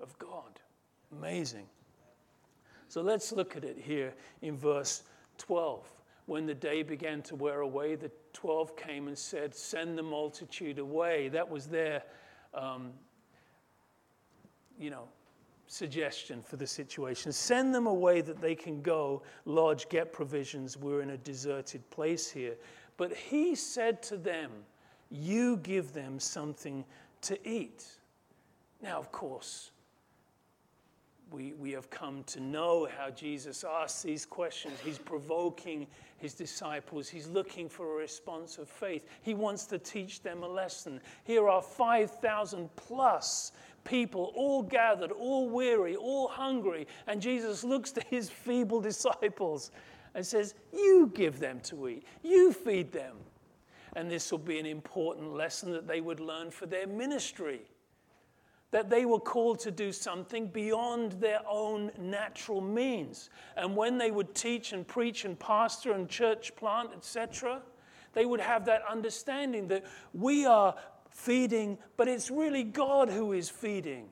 of 0.00 0.18
God. 0.18 0.60
Amazing. 1.12 1.66
So 2.88 3.02
let's 3.02 3.32
look 3.32 3.56
at 3.56 3.64
it 3.64 3.78
here 3.78 4.14
in 4.42 4.56
verse 4.56 5.02
12. 5.38 5.86
When 6.26 6.46
the 6.46 6.54
day 6.54 6.82
began 6.82 7.22
to 7.22 7.36
wear 7.36 7.60
away, 7.60 7.94
the 7.94 8.10
12 8.32 8.76
came 8.76 9.08
and 9.08 9.16
said, 9.16 9.54
Send 9.54 9.96
the 9.96 10.02
multitude 10.02 10.78
away. 10.78 11.28
That 11.28 11.48
was 11.48 11.66
their, 11.66 12.02
um, 12.54 12.92
you 14.78 14.90
know, 14.90 15.08
suggestion 15.66 16.42
for 16.42 16.56
the 16.56 16.66
situation. 16.66 17.32
Send 17.32 17.74
them 17.74 17.86
away 17.86 18.20
that 18.22 18.40
they 18.40 18.54
can 18.54 18.82
go, 18.82 19.22
lodge, 19.44 19.88
get 19.88 20.12
provisions. 20.12 20.76
We're 20.76 21.02
in 21.02 21.10
a 21.10 21.16
deserted 21.16 21.88
place 21.90 22.30
here. 22.30 22.56
But 22.96 23.14
he 23.14 23.54
said 23.54 24.02
to 24.04 24.16
them, 24.16 24.50
You 25.10 25.58
give 25.58 25.92
them 25.92 26.18
something 26.18 26.84
to 27.22 27.48
eat. 27.48 27.86
Now, 28.82 28.98
of 28.98 29.10
course, 29.12 29.70
we, 31.30 31.52
we 31.54 31.72
have 31.72 31.90
come 31.90 32.24
to 32.24 32.40
know 32.40 32.88
how 32.96 33.10
Jesus 33.10 33.64
asks 33.64 34.02
these 34.02 34.24
questions. 34.24 34.78
He's 34.84 34.98
provoking 34.98 35.86
his 36.18 36.34
disciples, 36.34 37.08
he's 37.08 37.28
looking 37.28 37.68
for 37.68 37.94
a 37.94 37.96
response 37.96 38.58
of 38.58 38.68
faith. 38.68 39.06
He 39.22 39.34
wants 39.34 39.66
to 39.66 39.78
teach 39.78 40.20
them 40.20 40.42
a 40.42 40.48
lesson. 40.48 41.00
Here 41.22 41.48
are 41.48 41.62
5,000 41.62 42.68
plus 42.74 43.52
people, 43.84 44.32
all 44.34 44.62
gathered, 44.62 45.12
all 45.12 45.48
weary, 45.48 45.94
all 45.94 46.26
hungry. 46.26 46.88
And 47.06 47.22
Jesus 47.22 47.62
looks 47.62 47.92
to 47.92 48.00
his 48.10 48.28
feeble 48.28 48.80
disciples 48.80 49.70
and 50.14 50.26
says, 50.26 50.54
You 50.72 51.12
give 51.14 51.38
them 51.38 51.60
to 51.64 51.88
eat, 51.88 52.04
you 52.24 52.52
feed 52.52 52.90
them. 52.90 53.16
And 53.94 54.10
this 54.10 54.30
will 54.30 54.38
be 54.38 54.58
an 54.58 54.66
important 54.66 55.34
lesson 55.34 55.72
that 55.72 55.86
they 55.86 56.00
would 56.00 56.20
learn 56.20 56.50
for 56.50 56.66
their 56.66 56.86
ministry. 56.86 57.60
That 58.70 58.90
they 58.90 59.06
were 59.06 59.20
called 59.20 59.60
to 59.60 59.70
do 59.70 59.92
something 59.92 60.48
beyond 60.48 61.12
their 61.12 61.40
own 61.48 61.90
natural 61.98 62.60
means. 62.60 63.30
And 63.56 63.74
when 63.74 63.96
they 63.96 64.10
would 64.10 64.34
teach 64.34 64.72
and 64.72 64.86
preach 64.86 65.24
and 65.24 65.38
pastor 65.38 65.92
and 65.92 66.08
church 66.08 66.54
plant, 66.54 66.90
etc., 66.94 67.62
they 68.12 68.26
would 68.26 68.40
have 68.40 68.64
that 68.66 68.82
understanding 68.90 69.68
that 69.68 69.84
we 70.12 70.44
are 70.44 70.74
feeding, 71.10 71.78
but 71.96 72.08
it's 72.08 72.30
really 72.30 72.64
God 72.64 73.08
who 73.08 73.32
is 73.32 73.48
feeding. 73.48 74.08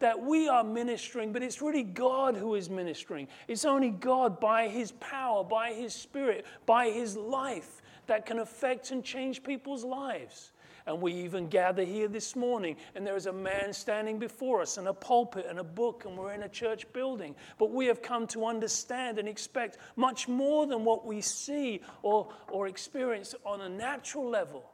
That 0.00 0.20
we 0.20 0.48
are 0.48 0.64
ministering, 0.64 1.32
but 1.32 1.42
it's 1.42 1.62
really 1.62 1.82
God 1.82 2.36
who 2.36 2.56
is 2.56 2.68
ministering. 2.68 3.28
It's 3.48 3.64
only 3.64 3.90
God 3.90 4.40
by 4.40 4.68
His 4.68 4.92
power, 4.92 5.44
by 5.44 5.72
His 5.72 5.94
Spirit, 5.94 6.44
by 6.66 6.90
His 6.90 7.16
life 7.16 7.80
that 8.06 8.26
can 8.26 8.40
affect 8.40 8.90
and 8.90 9.02
change 9.02 9.42
people's 9.42 9.84
lives. 9.84 10.52
And 10.86 11.00
we 11.00 11.12
even 11.12 11.48
gather 11.48 11.82
here 11.82 12.08
this 12.08 12.36
morning, 12.36 12.76
and 12.94 13.06
there 13.06 13.16
is 13.16 13.24
a 13.24 13.32
man 13.32 13.72
standing 13.72 14.18
before 14.18 14.60
us, 14.60 14.76
and 14.76 14.86
a 14.86 14.92
pulpit, 14.92 15.46
and 15.48 15.58
a 15.58 15.64
book, 15.64 16.04
and 16.04 16.16
we're 16.16 16.32
in 16.32 16.42
a 16.42 16.48
church 16.48 16.90
building. 16.92 17.34
But 17.58 17.70
we 17.70 17.86
have 17.86 18.02
come 18.02 18.26
to 18.28 18.44
understand 18.44 19.18
and 19.18 19.26
expect 19.26 19.78
much 19.96 20.28
more 20.28 20.66
than 20.66 20.84
what 20.84 21.06
we 21.06 21.22
see 21.22 21.80
or, 22.02 22.28
or 22.50 22.68
experience 22.68 23.34
on 23.46 23.62
a 23.62 23.68
natural 23.68 24.28
level. 24.28 24.70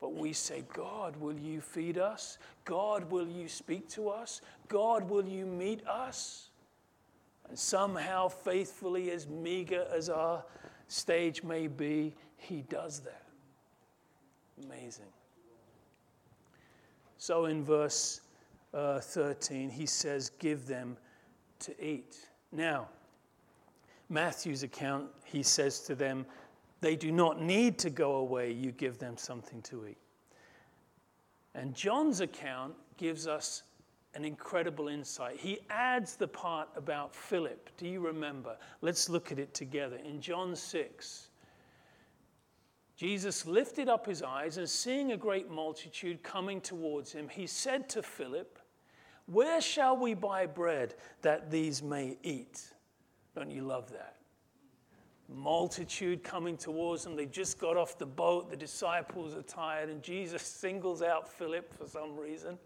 But 0.00 0.14
we 0.14 0.32
say, 0.32 0.64
God, 0.72 1.16
will 1.18 1.38
you 1.38 1.60
feed 1.60 1.98
us? 1.98 2.38
God, 2.64 3.10
will 3.10 3.28
you 3.28 3.46
speak 3.46 3.88
to 3.90 4.08
us? 4.08 4.40
God, 4.68 5.08
will 5.08 5.26
you 5.26 5.44
meet 5.44 5.86
us? 5.86 6.48
And 7.48 7.58
somehow, 7.58 8.28
faithfully, 8.28 9.10
as 9.10 9.28
meager 9.28 9.86
as 9.94 10.08
our 10.08 10.44
stage 10.88 11.42
may 11.42 11.66
be, 11.66 12.14
He 12.38 12.62
does 12.62 13.00
that. 13.00 13.26
Amazing. 14.64 15.06
So 17.22 17.44
in 17.44 17.62
verse 17.62 18.20
uh, 18.74 18.98
13, 18.98 19.70
he 19.70 19.86
says, 19.86 20.28
Give 20.40 20.66
them 20.66 20.96
to 21.60 21.72
eat. 21.80 22.16
Now, 22.50 22.88
Matthew's 24.08 24.64
account, 24.64 25.06
he 25.22 25.44
says 25.44 25.78
to 25.82 25.94
them, 25.94 26.26
they 26.80 26.96
do 26.96 27.12
not 27.12 27.40
need 27.40 27.78
to 27.78 27.90
go 27.90 28.16
away, 28.16 28.50
you 28.50 28.72
give 28.72 28.98
them 28.98 29.16
something 29.16 29.62
to 29.62 29.86
eat. 29.86 29.98
And 31.54 31.76
John's 31.76 32.20
account 32.20 32.74
gives 32.96 33.28
us 33.28 33.62
an 34.14 34.24
incredible 34.24 34.88
insight. 34.88 35.38
He 35.38 35.60
adds 35.70 36.16
the 36.16 36.26
part 36.26 36.70
about 36.74 37.14
Philip. 37.14 37.70
Do 37.76 37.86
you 37.86 38.00
remember? 38.00 38.56
Let's 38.80 39.08
look 39.08 39.30
at 39.30 39.38
it 39.38 39.54
together. 39.54 40.00
In 40.04 40.20
John 40.20 40.56
6, 40.56 41.28
Jesus 43.02 43.46
lifted 43.46 43.88
up 43.88 44.06
his 44.06 44.22
eyes 44.22 44.58
and 44.58 44.68
seeing 44.70 45.10
a 45.10 45.16
great 45.16 45.50
multitude 45.50 46.22
coming 46.22 46.60
towards 46.60 47.10
him, 47.10 47.28
he 47.28 47.48
said 47.48 47.88
to 47.88 48.00
Philip, 48.00 48.60
Where 49.26 49.60
shall 49.60 49.96
we 49.96 50.14
buy 50.14 50.46
bread 50.46 50.94
that 51.22 51.50
these 51.50 51.82
may 51.82 52.16
eat? 52.22 52.62
Don't 53.34 53.50
you 53.50 53.62
love 53.62 53.90
that? 53.90 54.18
multitude 55.28 56.22
coming 56.22 56.56
towards 56.56 57.02
them. 57.02 57.16
They 57.16 57.26
just 57.26 57.58
got 57.58 57.76
off 57.76 57.98
the 57.98 58.06
boat. 58.06 58.50
The 58.50 58.56
disciples 58.56 59.34
are 59.34 59.42
tired, 59.42 59.88
and 59.88 60.00
Jesus 60.00 60.42
singles 60.42 61.02
out 61.02 61.28
Philip 61.28 61.76
for 61.76 61.88
some 61.88 62.16
reason. 62.16 62.56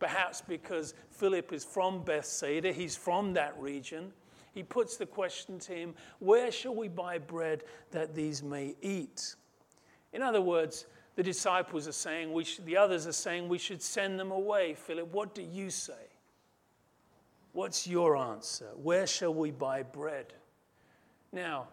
Perhaps 0.00 0.42
because 0.48 0.94
Philip 1.10 1.52
is 1.52 1.64
from 1.64 2.02
Bethsaida, 2.02 2.72
he's 2.72 2.96
from 2.96 3.34
that 3.34 3.56
region. 3.60 4.12
He 4.52 4.64
puts 4.64 4.96
the 4.96 5.06
question 5.06 5.60
to 5.60 5.74
him, 5.74 5.94
Where 6.18 6.50
shall 6.50 6.74
we 6.74 6.88
buy 6.88 7.18
bread 7.18 7.62
that 7.92 8.16
these 8.16 8.42
may 8.42 8.74
eat? 8.80 9.36
In 10.14 10.22
other 10.22 10.40
words, 10.40 10.86
the 11.16 11.22
disciples 11.22 11.86
are 11.86 11.92
saying, 11.92 12.32
we 12.32 12.44
should, 12.44 12.64
the 12.64 12.76
others 12.76 13.06
are 13.06 13.12
saying, 13.12 13.48
we 13.48 13.58
should 13.58 13.82
send 13.82 14.18
them 14.18 14.30
away. 14.30 14.74
Philip, 14.74 15.12
what 15.12 15.34
do 15.34 15.42
you 15.42 15.68
say? 15.70 15.92
What's 17.52 17.86
your 17.86 18.16
answer? 18.16 18.70
Where 18.76 19.06
shall 19.06 19.34
we 19.34 19.50
buy 19.50 19.82
bread? 19.82 20.32
Now, 21.32 21.68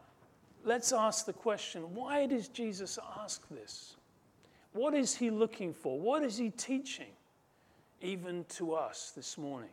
let's 0.64 0.92
ask 0.92 1.26
the 1.26 1.34
question 1.34 1.94
why 1.94 2.26
does 2.26 2.48
Jesus 2.48 3.00
ask 3.20 3.48
this? 3.50 3.96
What 4.74 4.94
is 4.94 5.16
he 5.16 5.30
looking 5.30 5.74
for? 5.74 6.00
What 6.00 6.24
is 6.24 6.38
he 6.38 6.50
teaching, 6.50 7.12
even 8.02 8.46
to 8.50 8.74
us 8.74 9.12
this 9.16 9.38
morning? 9.38 9.70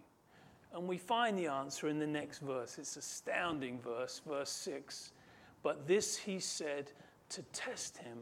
And 0.75 0.87
we 0.87 0.99
find 0.99 1.39
the 1.39 1.47
answer 1.47 1.89
in 1.89 1.99
the 1.99 2.07
next 2.07 2.41
verse. 2.41 2.79
It's 2.79 2.97
astounding 2.97 3.81
verse, 3.81 4.21
verse 4.27 4.51
6. 4.51 5.13
But 5.63 5.87
this 5.87 6.17
he 6.17 6.39
said 6.39 6.91
to 7.31 7.43
test 7.53 7.99
him, 7.99 8.19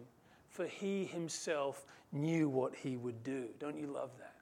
for 0.57 0.65
he 0.67 1.05
himself 1.05 1.85
knew 2.13 2.49
what 2.49 2.75
he 2.75 2.97
would 2.97 3.23
do. 3.23 3.49
Don't 3.59 3.79
you 3.79 3.89
love 3.89 4.11
that? 4.19 4.33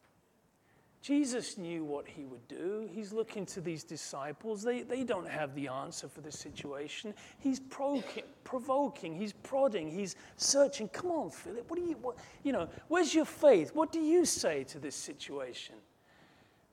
Jesus 1.02 1.58
knew 1.58 1.84
what 1.84 2.06
he 2.06 2.24
would 2.24 2.46
do. 2.46 2.88
He's 2.90 3.12
looking 3.12 3.44
to 3.46 3.60
these 3.60 3.82
disciples. 3.82 4.62
They, 4.62 4.82
they 4.82 5.02
don't 5.02 5.28
have 5.28 5.54
the 5.56 5.66
answer 5.68 6.08
for 6.08 6.20
the 6.20 6.30
situation. 6.30 7.12
He's 7.40 7.60
provoking, 7.60 9.14
he's 9.14 9.32
prodding, 9.32 9.90
he's 9.90 10.14
searching. 10.36 10.88
Come 10.88 11.10
on, 11.10 11.30
Philip, 11.30 11.68
what 11.68 11.80
do 11.80 11.84
you, 11.84 11.96
what, 12.00 12.16
you 12.44 12.52
know, 12.52 12.68
where's 12.86 13.12
your 13.12 13.26
faith? 13.26 13.74
What 13.74 13.90
do 13.90 13.98
you 13.98 14.24
say 14.24 14.62
to 14.64 14.78
this 14.78 14.94
situation? 14.94 15.74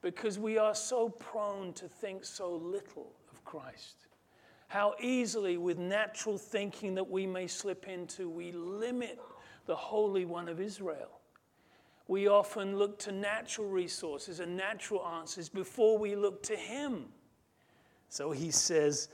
Because 0.01 0.37
we 0.37 0.59
are 0.59 0.75
so 0.75 1.09
prone 1.09 1.73
to 1.73 1.87
think 1.87 2.23
so 2.23 2.55
little 2.55 3.11
of 3.31 3.43
Christ. 3.43 4.05
How 4.71 4.95
easily, 5.01 5.57
with 5.57 5.77
natural 5.77 6.37
thinking 6.37 6.95
that 6.95 7.09
we 7.09 7.27
may 7.27 7.47
slip 7.47 7.87
into, 7.87 8.29
we 8.29 8.51
limit 8.51 9.19
the 9.65 9.75
Holy 9.75 10.25
One 10.25 10.47
of 10.49 10.59
Israel 10.59 11.21
we 12.11 12.27
often 12.27 12.77
look 12.77 12.99
to 12.99 13.11
natural 13.13 13.69
resources 13.69 14.41
and 14.41 14.57
natural 14.57 15.07
answers 15.07 15.47
before 15.47 15.97
we 15.97 16.13
look 16.13 16.43
to 16.43 16.57
Him. 16.57 17.05
So 18.09 18.31
he 18.31 18.51
says, 18.51 19.07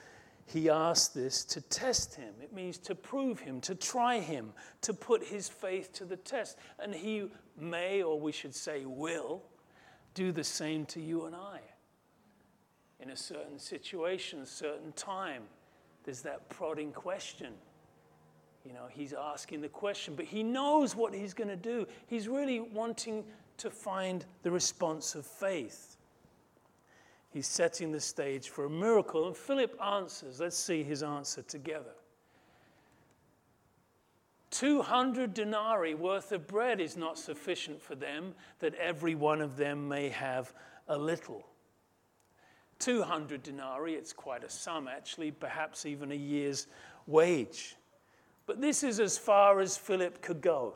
he 0.47 0.67
asked 0.67 1.13
this 1.13 1.45
to 1.45 1.61
test 1.61 2.15
him. 2.15 2.33
It 2.41 2.51
means 2.51 2.79
to 2.79 2.95
prove 2.95 3.39
him, 3.39 3.61
to 3.61 3.75
try 3.75 4.19
him, 4.19 4.53
to 4.81 4.93
put 4.93 5.23
his 5.23 5.47
faith 5.47 5.93
to 5.93 6.05
the 6.05 6.15
test. 6.15 6.57
And 6.79 6.95
he 6.95 7.29
may, 7.55 8.01
or 8.01 8.19
we 8.19 8.31
should 8.31 8.55
say, 8.55 8.85
will, 8.85 9.43
do 10.15 10.31
the 10.31 10.43
same 10.43 10.85
to 10.87 10.99
you 10.99 11.25
and 11.25 11.35
I. 11.35 11.59
In 12.99 13.11
a 13.11 13.15
certain 13.15 13.59
situation, 13.59 14.45
certain 14.45 14.91
time, 14.93 15.43
there's 16.03 16.21
that 16.21 16.49
prodding 16.49 16.91
question 16.91 17.53
You 18.65 18.73
know, 18.73 18.87
he's 18.89 19.13
asking 19.13 19.61
the 19.61 19.69
question, 19.69 20.15
but 20.15 20.25
he 20.25 20.43
knows 20.43 20.95
what 20.95 21.13
he's 21.13 21.33
going 21.33 21.49
to 21.49 21.55
do. 21.55 21.87
He's 22.07 22.27
really 22.27 22.59
wanting 22.59 23.23
to 23.57 23.69
find 23.69 24.25
the 24.43 24.51
response 24.51 25.15
of 25.15 25.25
faith. 25.25 25.95
He's 27.29 27.47
setting 27.47 27.91
the 27.91 27.99
stage 27.99 28.49
for 28.49 28.65
a 28.65 28.69
miracle, 28.69 29.27
and 29.27 29.37
Philip 29.37 29.79
answers. 29.81 30.39
Let's 30.39 30.57
see 30.57 30.83
his 30.83 31.03
answer 31.03 31.41
together. 31.43 31.93
200 34.51 35.33
denarii 35.33 35.93
worth 35.93 36.31
of 36.31 36.47
bread 36.47 36.79
is 36.79 36.97
not 36.97 37.17
sufficient 37.17 37.81
for 37.81 37.95
them, 37.95 38.33
that 38.59 38.73
every 38.75 39.13
one 39.13 39.41
of 39.41 39.55
them 39.55 39.87
may 39.87 40.09
have 40.09 40.53
a 40.87 40.97
little. 40.97 41.45
200 42.79 43.43
denarii, 43.43 43.93
it's 43.93 44.13
quite 44.13 44.43
a 44.43 44.49
sum 44.49 44.87
actually, 44.87 45.31
perhaps 45.31 45.85
even 45.85 46.11
a 46.11 46.15
year's 46.15 46.67
wage. 47.05 47.75
But 48.45 48.61
this 48.61 48.83
is 48.83 48.99
as 48.99 49.17
far 49.17 49.59
as 49.59 49.77
Philip 49.77 50.21
could 50.21 50.41
go. 50.41 50.75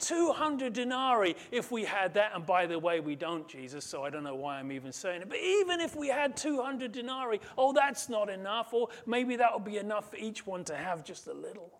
200 0.00 0.72
denarii 0.72 1.36
if 1.50 1.70
we 1.70 1.84
had 1.84 2.14
that. 2.14 2.32
And 2.34 2.44
by 2.44 2.66
the 2.66 2.78
way, 2.78 3.00
we 3.00 3.14
don't, 3.14 3.46
Jesus, 3.46 3.84
so 3.84 4.02
I 4.02 4.10
don't 4.10 4.24
know 4.24 4.34
why 4.34 4.58
I'm 4.58 4.72
even 4.72 4.92
saying 4.92 5.22
it. 5.22 5.28
But 5.28 5.38
even 5.38 5.80
if 5.80 5.94
we 5.94 6.08
had 6.08 6.36
200 6.36 6.90
denarii, 6.92 7.40
oh, 7.56 7.72
that's 7.72 8.08
not 8.08 8.28
enough. 8.28 8.72
Or 8.72 8.88
maybe 9.06 9.36
that 9.36 9.52
would 9.52 9.64
be 9.64 9.76
enough 9.76 10.10
for 10.10 10.16
each 10.16 10.46
one 10.46 10.64
to 10.64 10.74
have 10.74 11.04
just 11.04 11.26
a 11.26 11.34
little. 11.34 11.70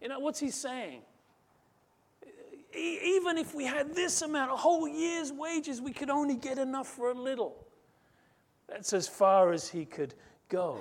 You 0.00 0.08
know, 0.08 0.20
what's 0.20 0.38
he 0.38 0.50
saying? 0.50 1.02
Even 2.78 3.38
if 3.38 3.54
we 3.54 3.64
had 3.64 3.94
this 3.94 4.22
amount, 4.22 4.52
a 4.52 4.56
whole 4.56 4.88
year's 4.88 5.32
wages, 5.32 5.80
we 5.80 5.92
could 5.92 6.10
only 6.10 6.36
get 6.36 6.58
enough 6.58 6.88
for 6.88 7.10
a 7.10 7.14
little. 7.14 7.66
That's 8.68 8.92
as 8.92 9.08
far 9.08 9.52
as 9.52 9.68
he 9.68 9.84
could 9.84 10.14
go. 10.48 10.80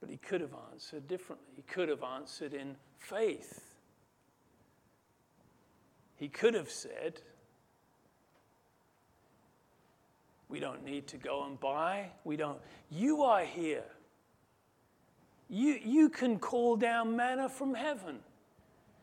But 0.00 0.08
he 0.08 0.16
could 0.16 0.40
have 0.40 0.54
answered 0.72 1.06
differently. 1.08 1.48
He 1.56 1.62
could 1.62 1.88
have 1.88 2.02
answered 2.02 2.54
in 2.54 2.76
faith. 2.98 3.76
He 6.16 6.28
could 6.28 6.54
have 6.54 6.70
said, 6.70 7.20
We 10.48 10.58
don't 10.58 10.84
need 10.84 11.06
to 11.08 11.16
go 11.16 11.44
and 11.44 11.58
buy. 11.60 12.10
We 12.24 12.36
don't. 12.36 12.58
You 12.90 13.22
are 13.22 13.44
here. 13.44 13.84
You, 15.50 15.80
you 15.84 16.08
can 16.08 16.38
call 16.38 16.76
down 16.76 17.16
manna 17.16 17.48
from 17.48 17.74
heaven. 17.74 18.20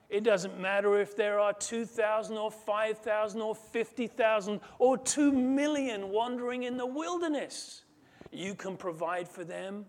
It 0.09 0.23
doesn't 0.23 0.57
matter 0.57 0.99
if 1.01 1.17
there 1.17 1.39
are 1.39 1.51
2,000 1.51 2.37
or 2.37 2.49
5,000 2.49 3.41
or 3.41 3.53
50,000 3.53 4.61
or 4.79 4.97
2 4.97 5.31
million 5.33 6.09
wandering 6.09 6.63
in 6.63 6.77
the 6.77 6.85
wilderness. 6.85 7.83
You 8.31 8.55
can 8.55 8.77
provide 8.77 9.27
for 9.27 9.43
them. 9.43 9.85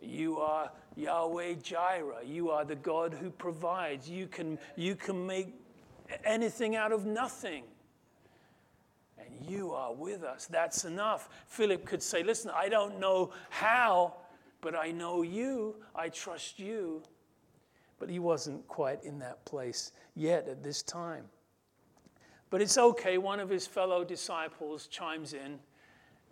You 0.00 0.38
are 0.38 0.70
Yahweh 0.94 1.54
Jireh. 1.54 2.24
You 2.24 2.50
are 2.50 2.64
the 2.64 2.76
God 2.76 3.12
who 3.12 3.30
provides. 3.30 4.08
You 4.08 4.28
can, 4.28 4.60
you 4.76 4.94
can 4.94 5.26
make 5.26 5.54
anything 6.24 6.76
out 6.76 6.92
of 6.92 7.04
nothing. 7.04 7.64
And 9.18 9.50
you 9.50 9.72
are 9.72 9.92
with 9.92 10.22
us. 10.22 10.46
That's 10.46 10.84
enough. 10.84 11.28
Philip 11.46 11.84
could 11.84 12.02
say, 12.02 12.22
Listen, 12.22 12.52
I 12.54 12.68
don't 12.68 13.00
know 13.00 13.32
how 13.50 14.14
but 14.60 14.74
I 14.74 14.90
know 14.90 15.22
you, 15.22 15.76
I 15.94 16.08
trust 16.08 16.58
you. 16.58 17.02
But 17.98 18.10
he 18.10 18.18
wasn't 18.18 18.66
quite 18.68 19.02
in 19.04 19.18
that 19.20 19.44
place 19.44 19.92
yet 20.14 20.48
at 20.48 20.62
this 20.62 20.82
time. 20.82 21.24
But 22.50 22.60
it's 22.60 22.78
okay. 22.78 23.18
One 23.18 23.40
of 23.40 23.48
his 23.48 23.66
fellow 23.66 24.04
disciples 24.04 24.86
chimes 24.86 25.32
in. 25.32 25.58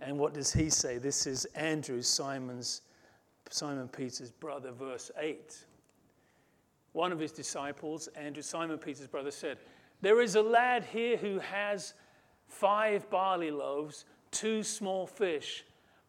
And 0.01 0.19
what 0.19 0.35
does 0.35 0.53
he 0.53 0.69
say? 0.69 0.99
This 0.99 1.27
is 1.27 1.45
Andrew, 1.55 2.03
Simon's, 2.03 2.83
Simon 3.51 3.89
Peter's 3.89 4.31
brother, 4.31 4.73
verse 4.73 5.11
8. 5.19 5.57
One 6.93 7.13
of 7.13 7.19
his 7.19 7.33
disciples, 7.33 8.09
Andrew, 8.09 8.43
Simon 8.43 8.79
Peter's 8.79 9.07
brother, 9.07 9.31
said, 9.31 9.59
There 10.01 10.21
is 10.21 10.37
a 10.37 10.43
lad 10.43 10.85
here 10.85 11.17
who 11.17 11.39
has 11.39 11.95
five 12.47 13.09
barley 13.11 13.51
loaves, 13.51 14.05
two 14.31 14.63
small 14.63 15.07
fish 15.07 15.65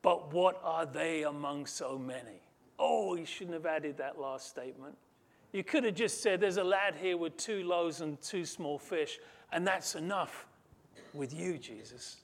but 0.05 0.31
what 0.31 0.61
are 0.63 0.85
they 0.85 1.23
among 1.23 1.65
so 1.65 1.97
many? 1.97 2.39
Oh, 2.77 3.15
you 3.15 3.25
shouldn't 3.25 3.55
have 3.55 3.65
added 3.65 3.97
that 3.97 4.19
last 4.19 4.47
statement. 4.47 4.95
You 5.51 5.63
could 5.63 5.83
have 5.83 5.95
just 5.95 6.21
said, 6.21 6.39
There's 6.39 6.57
a 6.57 6.63
lad 6.63 6.93
here 6.93 7.17
with 7.17 7.35
two 7.37 7.63
loaves 7.63 8.01
and 8.01 8.21
two 8.21 8.45
small 8.45 8.77
fish, 8.77 9.17
and 9.51 9.65
that's 9.65 9.95
enough 9.95 10.45
with 11.15 11.33
you, 11.33 11.57
Jesus. 11.57 12.17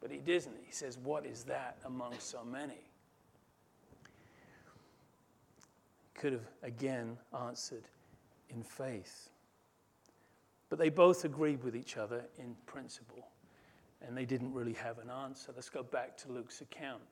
But 0.00 0.12
he 0.12 0.18
doesn't. 0.18 0.54
He 0.64 0.70
says, 0.70 0.98
What 0.98 1.26
is 1.26 1.42
that 1.44 1.78
among 1.84 2.14
so 2.20 2.44
many? 2.44 2.84
Could 6.14 6.32
have 6.32 6.48
again 6.62 7.16
answered 7.44 7.88
in 8.50 8.62
faith. 8.62 9.30
But 10.68 10.78
they 10.78 10.90
both 10.90 11.24
agreed 11.24 11.64
with 11.64 11.74
each 11.74 11.96
other 11.96 12.22
in 12.38 12.54
principle 12.66 13.26
and 14.06 14.16
they 14.16 14.24
didn't 14.24 14.52
really 14.52 14.74
have 14.74 14.98
an 14.98 15.10
answer. 15.10 15.52
Let's 15.54 15.68
go 15.70 15.82
back 15.82 16.16
to 16.18 16.32
Luke's 16.32 16.60
account. 16.60 17.02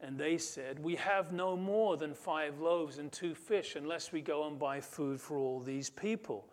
And 0.00 0.18
they 0.18 0.38
said, 0.38 0.78
We 0.78 0.94
have 0.96 1.32
no 1.32 1.56
more 1.56 1.96
than 1.96 2.14
five 2.14 2.60
loaves 2.60 2.98
and 2.98 3.10
two 3.10 3.34
fish 3.34 3.74
unless 3.74 4.12
we 4.12 4.20
go 4.20 4.46
and 4.46 4.58
buy 4.58 4.80
food 4.80 5.20
for 5.20 5.36
all 5.36 5.60
these 5.60 5.90
people. 5.90 6.46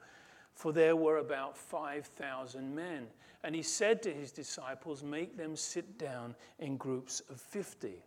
For 0.56 0.72
there 0.72 0.96
were 0.96 1.18
about 1.18 1.58
5,000 1.58 2.74
men. 2.74 3.08
And 3.44 3.54
he 3.54 3.62
said 3.62 4.02
to 4.04 4.14
his 4.14 4.32
disciples, 4.32 5.04
Make 5.04 5.38
them 5.38 5.56
sit 5.56 6.00
down 6.00 6.34
in 6.58 6.78
groups 6.78 7.22
of 7.30 7.40
50. 7.40 8.04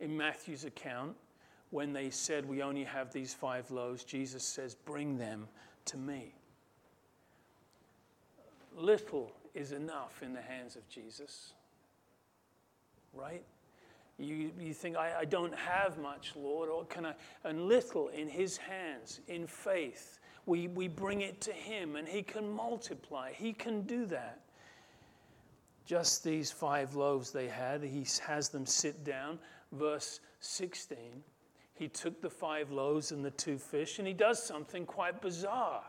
In 0.00 0.16
Matthew's 0.16 0.64
account, 0.64 1.16
when 1.70 1.92
they 1.92 2.10
said, 2.10 2.46
We 2.46 2.62
only 2.62 2.84
have 2.84 3.12
these 3.12 3.34
five 3.34 3.70
loaves, 3.72 4.04
Jesus 4.04 4.44
says, 4.44 4.76
Bring 4.76 5.18
them 5.18 5.48
to 5.86 5.96
me. 5.96 6.34
Little 8.76 9.32
is 9.54 9.72
enough 9.72 10.22
in 10.22 10.32
the 10.32 10.40
hands 10.40 10.76
of 10.76 10.88
Jesus. 10.88 11.52
Right? 13.12 13.44
You, 14.18 14.50
you 14.58 14.74
think, 14.74 14.96
I, 14.96 15.20
I 15.20 15.24
don't 15.24 15.54
have 15.54 15.98
much, 15.98 16.32
Lord, 16.34 16.68
or 16.68 16.84
can 16.86 17.06
I? 17.06 17.14
And 17.44 17.68
little 17.68 18.08
in 18.08 18.28
His 18.28 18.56
hands, 18.56 19.20
in 19.28 19.46
faith, 19.46 20.18
we, 20.46 20.66
we 20.68 20.88
bring 20.88 21.20
it 21.20 21.40
to 21.42 21.52
Him 21.52 21.96
and 21.96 22.08
He 22.08 22.22
can 22.22 22.50
multiply. 22.50 23.32
He 23.32 23.52
can 23.52 23.82
do 23.82 24.06
that. 24.06 24.40
Just 25.86 26.24
these 26.24 26.50
five 26.50 26.96
loaves 26.96 27.30
they 27.30 27.48
had, 27.48 27.82
He 27.82 28.04
has 28.26 28.48
them 28.48 28.66
sit 28.66 29.04
down. 29.04 29.38
Verse 29.72 30.20
16, 30.40 30.98
He 31.74 31.88
took 31.88 32.20
the 32.20 32.30
five 32.30 32.70
loaves 32.72 33.12
and 33.12 33.24
the 33.24 33.30
two 33.30 33.58
fish, 33.58 33.98
and 33.98 34.08
He 34.08 34.14
does 34.14 34.42
something 34.42 34.84
quite 34.84 35.22
bizarre. 35.22 35.84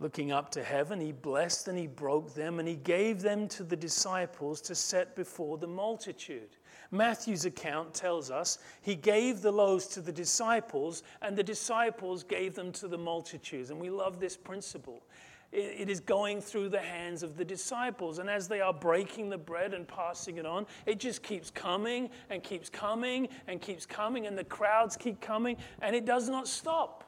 Looking 0.00 0.30
up 0.30 0.50
to 0.52 0.62
heaven, 0.62 1.00
he 1.00 1.10
blessed 1.10 1.66
and 1.66 1.76
he 1.76 1.88
broke 1.88 2.32
them 2.32 2.60
and 2.60 2.68
he 2.68 2.76
gave 2.76 3.20
them 3.20 3.48
to 3.48 3.64
the 3.64 3.76
disciples 3.76 4.60
to 4.62 4.74
set 4.74 5.16
before 5.16 5.58
the 5.58 5.66
multitude. 5.66 6.56
Matthew's 6.92 7.44
account 7.44 7.94
tells 7.94 8.30
us 8.30 8.58
he 8.80 8.94
gave 8.94 9.42
the 9.42 9.50
loaves 9.50 9.88
to 9.88 10.00
the 10.00 10.12
disciples 10.12 11.02
and 11.20 11.36
the 11.36 11.42
disciples 11.42 12.22
gave 12.22 12.54
them 12.54 12.70
to 12.72 12.86
the 12.86 12.96
multitudes. 12.96 13.70
And 13.70 13.80
we 13.80 13.90
love 13.90 14.20
this 14.20 14.36
principle. 14.36 15.02
It 15.50 15.88
is 15.88 15.98
going 15.98 16.42
through 16.42 16.68
the 16.68 16.80
hands 16.80 17.22
of 17.22 17.36
the 17.36 17.44
disciples. 17.44 18.18
And 18.18 18.28
as 18.28 18.46
they 18.46 18.60
are 18.60 18.72
breaking 18.72 19.30
the 19.30 19.38
bread 19.38 19.74
and 19.74 19.88
passing 19.88 20.36
it 20.36 20.46
on, 20.46 20.66
it 20.84 21.00
just 21.00 21.22
keeps 21.22 21.50
coming 21.50 22.10
and 22.28 22.42
keeps 22.42 22.68
coming 22.68 23.28
and 23.46 23.60
keeps 23.60 23.86
coming, 23.86 24.26
and 24.26 24.36
the 24.36 24.44
crowds 24.44 24.96
keep 24.96 25.22
coming, 25.22 25.56
and 25.80 25.96
it 25.96 26.04
does 26.04 26.28
not 26.28 26.46
stop. 26.46 27.07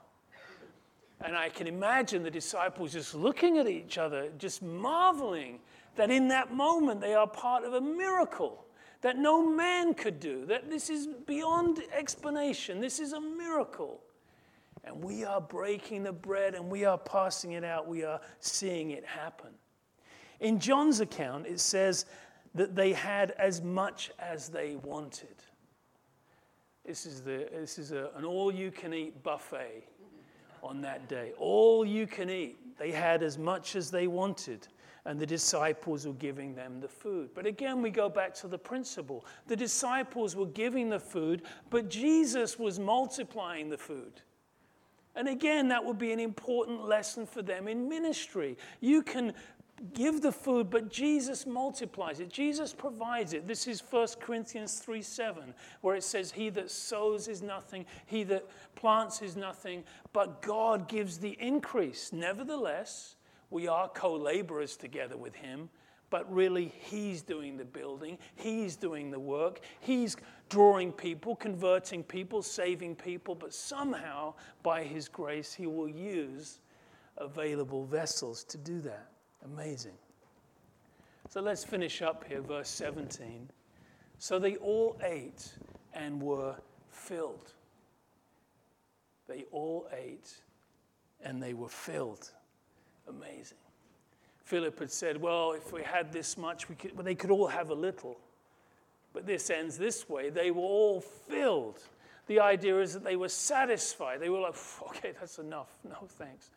And 1.23 1.37
I 1.37 1.51
can 1.51 1.67
imagine 1.67 2.23
the 2.23 2.31
disciples 2.31 2.93
just 2.93 3.15
looking 3.15 3.59
at 3.59 3.69
each 3.69 3.99
other, 3.99 4.31
just 4.39 4.63
marveling 4.63 5.61
that 5.97 6.11
in 6.11 6.29
that 6.29 6.53
moment 6.55 7.01
they 7.01 7.15
are 7.15 7.27
part 7.27 7.65
of 7.65 7.75
a 7.75 7.81
miracle 7.81 8.65
that 9.03 9.17
no 9.17 9.47
man 9.47 9.95
could 9.95 10.21
do, 10.21 10.45
that 10.47 10.69
this 10.71 10.91
is 10.91 11.09
beyond 11.27 11.83
explanation. 11.93 12.81
This 12.81 13.01
is 13.01 13.13
a 13.13 13.21
miracle. 13.21 14.01
And 14.85 15.03
we 15.03 15.25
are 15.25 15.41
breaking 15.41 16.05
the 16.05 16.13
bread 16.13 16.55
and 16.55 16.71
we 16.71 16.85
are 16.85 16.99
passing 16.99 17.53
it 17.53 17.65
out. 17.65 17.87
We 17.87 18.05
are 18.05 18.21
seeing 18.41 18.91
it 18.91 19.05
happen. 19.05 19.51
In 20.41 20.59
John's 20.59 21.01
account, 21.01 21.47
it 21.47 21.61
says 21.61 22.07
that 22.55 22.75
they 22.75 22.93
had 22.93 23.33
as 23.33 23.63
much 23.63 24.11
as 24.19 24.49
they 24.49 24.77
wanted. 24.77 25.37
This 26.85 27.05
is, 27.05 27.23
the, 27.23 27.47
this 27.53 27.79
is 27.79 27.93
a, 27.93 28.11
an 28.17 28.25
all 28.25 28.53
you 28.53 28.71
can 28.71 28.93
eat 28.95 29.23
buffet 29.23 29.85
on 30.63 30.81
that 30.83 31.09
day. 31.09 31.33
All 31.39 31.85
you 31.85 32.07
can 32.07 32.31
eat. 32.31 32.79
They 32.79 32.91
had 32.91 33.23
as 33.23 33.37
much 33.37 33.77
as 33.77 33.91
they 33.91 34.07
wanted, 34.07 34.67
and 35.05 35.21
the 35.21 35.27
disciples 35.27 36.07
were 36.07 36.15
giving 36.15 36.55
them 36.55 36.81
the 36.81 36.89
food. 36.89 37.31
But 37.35 37.47
again, 37.47 37.83
we 37.83 37.91
go 37.91 38.09
back 38.09 38.35
to 38.37 38.49
the 38.49 38.59
principle. 38.59 39.27
The 39.49 39.57
disciples 39.57 40.35
were 40.35 40.47
giving 40.47 40.89
the 40.89 41.01
food, 41.01 41.43
but 41.69 41.91
Jesus 41.91 42.59
was 42.59 42.79
multiplying 42.79 43.69
the 43.69 43.77
food. 43.77 44.23
And 45.15 45.29
again, 45.29 45.69
that 45.69 45.85
would 45.85 45.99
be 45.99 46.13
an 46.13 46.21
important 46.21 46.87
lesson 46.87 47.27
for 47.27 47.43
them 47.43 47.69
in 47.69 47.89
ministry. 47.89 48.57
You 48.81 49.03
can 49.03 49.35
give 49.95 50.21
the 50.21 50.33
food, 50.33 50.71
but 50.71 50.91
Jesus 50.91 51.47
multiplies 51.47 52.21
it. 52.21 52.31
Jesus 52.31 52.73
provides 52.73 53.33
it. 53.33 53.47
This 53.47 53.67
is 53.67 53.81
1 53.81 54.09
Corinthians 54.21 54.79
3 54.79 55.03
7, 55.03 55.55
where 55.81 55.97
it 55.97 56.05
says, 56.05 56.31
He 56.33 56.51
that 56.51 56.71
sows 56.71 57.29
is 57.29 57.43
nothing, 57.43 57.87
he 58.07 58.23
that 58.25 58.47
plants 58.75 59.23
is 59.23 59.37
nothing, 59.37 59.85
but 60.13 60.43
God 60.43 60.89
gives 60.89 61.19
the 61.19 61.37
increase. 61.41 62.13
Nevertheless, 62.13 63.17
we 63.51 63.69
are 63.69 63.89
co 63.89 64.15
laborers 64.15 64.77
together 64.77 65.17
with 65.17 65.35
Him, 65.35 65.71
but 66.11 66.31
really 66.33 66.73
He's 66.79 67.23
doing 67.23 67.57
the 67.57 67.65
building, 67.65 68.19
He's 68.37 68.77
doing 68.77 69.11
the 69.11 69.21
work, 69.21 69.61
He's 69.81 70.17
drawing 70.49 70.93
people, 70.93 71.37
converting 71.37 72.03
people, 72.03 72.43
saving 72.43 72.97
people, 72.97 73.35
but 73.35 73.55
somehow, 73.55 74.35
by 74.63 74.83
His 74.83 75.09
grace, 75.09 75.55
He 75.55 75.67
will 75.67 75.89
use 75.89 76.61
available 77.17 77.85
vessels 77.85 78.45
to 78.45 78.59
do 78.59 78.81
that. 78.81 79.09
Amazing. 79.45 79.99
So 81.29 81.41
let's 81.41 81.65
finish 81.65 82.03
up 82.03 82.25
here, 82.27 82.41
verse 82.41 82.69
17. 82.69 83.49
So 84.19 84.39
they 84.39 84.57
all 84.57 84.99
ate 85.03 85.53
and 85.95 86.21
were 86.21 86.55
filled. 86.91 87.53
They 89.29 89.45
all 89.53 89.89
ate 89.97 90.35
and 91.25 91.43
they 91.43 91.55
were 91.55 91.69
filled. 91.69 92.31
Amazing. 93.09 93.59
Philip 94.45 94.79
had 94.81 94.91
said, 94.91 95.21
Well, 95.21 95.53
if 95.53 95.73
we 95.73 95.83
had 95.83 96.13
this 96.13 96.37
much, 96.37 96.69
we 96.69 96.75
could, 96.75 96.97
well, 96.97 97.05
they 97.05 97.15
could 97.15 97.31
all 97.31 97.47
have 97.47 97.71
a 97.71 97.75
little. 97.75 98.19
But 99.13 99.27
this 99.27 99.51
ends 99.51 99.79
this 99.79 100.09
way. 100.09 100.31
They 100.31 100.51
were 100.51 100.63
all 100.63 101.01
filled. 101.01 101.81
The 102.27 102.41
idea 102.41 102.81
is 102.81 102.95
that 102.95 103.05
they 103.05 103.17
were 103.17 103.29
satisfied. 103.29 104.21
They 104.21 104.29
were 104.29 104.41
like, 104.41 104.57
Okay, 104.89 105.13
that's 105.19 105.39
enough. 105.39 105.69
No 105.85 106.07
thanks. 106.09 106.51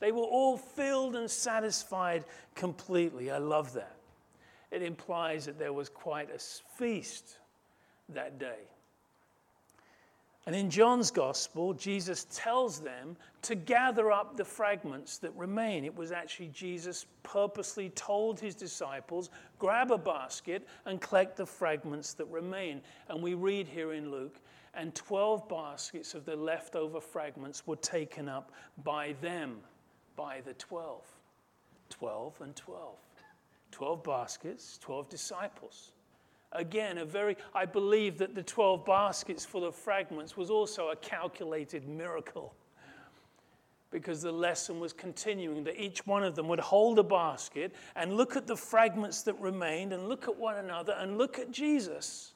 They 0.00 0.12
were 0.12 0.22
all 0.22 0.56
filled 0.56 1.14
and 1.14 1.30
satisfied 1.30 2.24
completely. 2.54 3.30
I 3.30 3.38
love 3.38 3.72
that. 3.74 3.96
It 4.70 4.82
implies 4.82 5.46
that 5.46 5.58
there 5.58 5.72
was 5.72 5.88
quite 5.88 6.34
a 6.34 6.38
feast 6.38 7.38
that 8.08 8.38
day. 8.38 8.58
And 10.46 10.56
in 10.56 10.70
John's 10.70 11.10
gospel, 11.10 11.74
Jesus 11.74 12.26
tells 12.32 12.80
them 12.80 13.16
to 13.42 13.54
gather 13.54 14.10
up 14.10 14.36
the 14.36 14.44
fragments 14.44 15.18
that 15.18 15.34
remain. 15.36 15.84
It 15.84 15.94
was 15.94 16.12
actually 16.12 16.48
Jesus 16.48 17.04
purposely 17.22 17.90
told 17.90 18.40
his 18.40 18.54
disciples, 18.54 19.28
grab 19.58 19.92
a 19.92 19.98
basket 19.98 20.66
and 20.86 21.00
collect 21.00 21.36
the 21.36 21.44
fragments 21.44 22.14
that 22.14 22.24
remain. 22.26 22.80
And 23.08 23.22
we 23.22 23.34
read 23.34 23.68
here 23.68 23.92
in 23.92 24.10
Luke, 24.10 24.40
and 24.74 24.94
12 24.94 25.48
baskets 25.48 26.14
of 26.14 26.24
the 26.24 26.36
leftover 26.36 27.00
fragments 27.00 27.66
were 27.66 27.76
taken 27.76 28.28
up 28.28 28.50
by 28.82 29.14
them 29.20 29.58
by 30.20 30.42
the 30.42 30.52
12. 30.54 31.02
12 31.88 32.40
and 32.42 32.54
12. 32.54 32.94
12 33.70 34.04
baskets, 34.04 34.78
12 34.82 35.08
disciples. 35.08 35.92
Again, 36.52 36.98
a 36.98 37.06
very, 37.06 37.38
I 37.54 37.64
believe 37.64 38.18
that 38.18 38.34
the 38.34 38.42
12 38.42 38.84
baskets 38.84 39.46
full 39.46 39.64
of 39.64 39.74
fragments 39.74 40.36
was 40.36 40.50
also 40.50 40.90
a 40.90 40.96
calculated 40.96 41.88
miracle 41.88 42.52
because 43.90 44.20
the 44.20 44.30
lesson 44.30 44.78
was 44.78 44.92
continuing 44.92 45.64
that 45.64 45.80
each 45.80 46.06
one 46.06 46.22
of 46.22 46.34
them 46.34 46.48
would 46.48 46.60
hold 46.60 46.98
a 46.98 47.02
basket 47.02 47.74
and 47.96 48.12
look 48.12 48.36
at 48.36 48.46
the 48.46 48.56
fragments 48.56 49.22
that 49.22 49.40
remained 49.40 49.94
and 49.94 50.06
look 50.06 50.28
at 50.28 50.36
one 50.36 50.56
another 50.56 50.94
and 50.98 51.16
look 51.16 51.38
at 51.38 51.50
Jesus. 51.50 52.34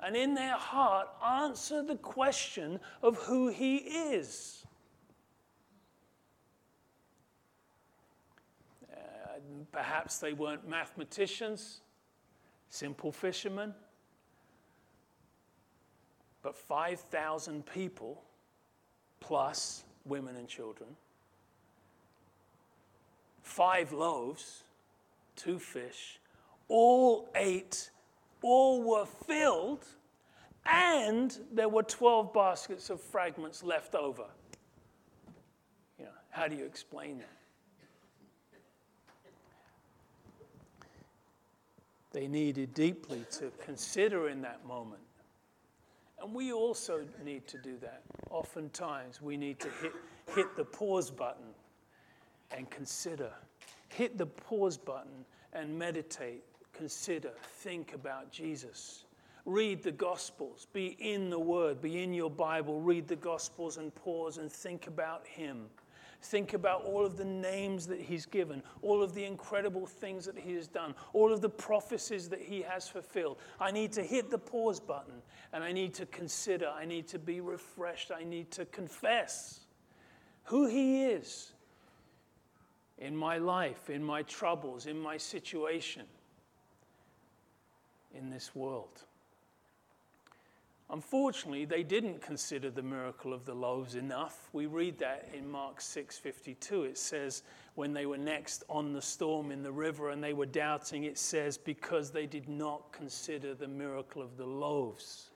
And 0.00 0.16
in 0.16 0.34
their 0.34 0.56
heart, 0.56 1.08
answer 1.24 1.84
the 1.84 1.96
question 1.96 2.80
of 3.00 3.16
who 3.18 3.46
he 3.48 3.76
is. 3.76 4.65
Perhaps 9.72 10.18
they 10.18 10.32
weren't 10.32 10.68
mathematicians, 10.68 11.80
simple 12.68 13.12
fishermen. 13.12 13.74
But 16.42 16.56
5,000 16.56 17.66
people, 17.66 18.22
plus 19.20 19.84
women 20.04 20.36
and 20.36 20.46
children, 20.46 20.90
five 23.42 23.92
loaves, 23.92 24.62
two 25.34 25.58
fish, 25.58 26.20
all 26.68 27.28
ate, 27.34 27.90
all 28.42 28.82
were 28.82 29.06
filled, 29.06 29.84
and 30.64 31.36
there 31.52 31.68
were 31.68 31.82
12 31.82 32.32
baskets 32.32 32.90
of 32.90 33.00
fragments 33.00 33.62
left 33.62 33.94
over. 33.94 34.26
You 35.98 36.06
know, 36.06 36.10
how 36.30 36.48
do 36.48 36.56
you 36.56 36.64
explain 36.64 37.18
that? 37.18 37.35
They 42.16 42.26
needed 42.26 42.72
deeply 42.72 43.26
to 43.30 43.52
consider 43.62 44.30
in 44.30 44.40
that 44.40 44.64
moment. 44.66 45.02
And 46.18 46.32
we 46.32 46.50
also 46.50 47.02
need 47.22 47.46
to 47.46 47.58
do 47.58 47.76
that. 47.82 48.00
Oftentimes, 48.30 49.20
we 49.20 49.36
need 49.36 49.60
to 49.60 49.68
hit, 49.82 49.92
hit 50.34 50.56
the 50.56 50.64
pause 50.64 51.10
button 51.10 51.48
and 52.52 52.70
consider. 52.70 53.30
Hit 53.88 54.16
the 54.16 54.24
pause 54.24 54.78
button 54.78 55.26
and 55.52 55.78
meditate, 55.78 56.42
consider, 56.72 57.32
think 57.42 57.92
about 57.92 58.32
Jesus. 58.32 59.04
Read 59.44 59.82
the 59.82 59.92
Gospels, 59.92 60.68
be 60.72 60.96
in 60.98 61.28
the 61.28 61.38
Word, 61.38 61.82
be 61.82 62.02
in 62.02 62.14
your 62.14 62.30
Bible, 62.30 62.80
read 62.80 63.08
the 63.08 63.16
Gospels 63.16 63.76
and 63.76 63.94
pause 63.94 64.38
and 64.38 64.50
think 64.50 64.86
about 64.86 65.26
Him. 65.26 65.66
Think 66.22 66.54
about 66.54 66.84
all 66.84 67.04
of 67.04 67.16
the 67.16 67.24
names 67.24 67.86
that 67.86 68.00
he's 68.00 68.26
given, 68.26 68.62
all 68.82 69.02
of 69.02 69.14
the 69.14 69.24
incredible 69.24 69.86
things 69.86 70.24
that 70.26 70.38
he 70.38 70.54
has 70.54 70.66
done, 70.66 70.94
all 71.12 71.32
of 71.32 71.40
the 71.40 71.48
prophecies 71.48 72.28
that 72.30 72.40
he 72.40 72.62
has 72.62 72.88
fulfilled. 72.88 73.38
I 73.60 73.70
need 73.70 73.92
to 73.92 74.02
hit 74.02 74.30
the 74.30 74.38
pause 74.38 74.80
button 74.80 75.22
and 75.52 75.62
I 75.62 75.72
need 75.72 75.94
to 75.94 76.06
consider, 76.06 76.68
I 76.68 76.84
need 76.84 77.06
to 77.08 77.18
be 77.18 77.40
refreshed, 77.40 78.10
I 78.10 78.24
need 78.24 78.50
to 78.52 78.64
confess 78.66 79.60
who 80.44 80.66
he 80.66 81.04
is 81.04 81.52
in 82.98 83.16
my 83.16 83.38
life, 83.38 83.90
in 83.90 84.02
my 84.02 84.22
troubles, 84.22 84.86
in 84.86 84.98
my 84.98 85.16
situation, 85.16 86.06
in 88.14 88.30
this 88.30 88.54
world. 88.54 89.02
Unfortunately, 90.88 91.64
they 91.64 91.82
didn't 91.82 92.20
consider 92.20 92.70
the 92.70 92.82
miracle 92.82 93.32
of 93.32 93.44
the 93.44 93.54
loaves 93.54 93.96
enough. 93.96 94.48
We 94.52 94.66
read 94.66 94.98
that 94.98 95.28
in 95.34 95.50
Mark 95.50 95.80
6:52. 95.80 96.84
It 96.84 96.96
says 96.96 97.42
when 97.74 97.92
they 97.92 98.06
were 98.06 98.18
next 98.18 98.62
on 98.68 98.92
the 98.92 99.02
storm 99.02 99.50
in 99.50 99.64
the 99.64 99.72
river 99.72 100.10
and 100.10 100.22
they 100.22 100.32
were 100.32 100.46
doubting, 100.46 101.02
it 101.02 101.18
says 101.18 101.58
because 101.58 102.12
they 102.12 102.26
did 102.26 102.48
not 102.48 102.92
consider 102.92 103.52
the 103.52 103.66
miracle 103.66 104.22
of 104.22 104.36
the 104.36 104.46
loaves 104.46 105.30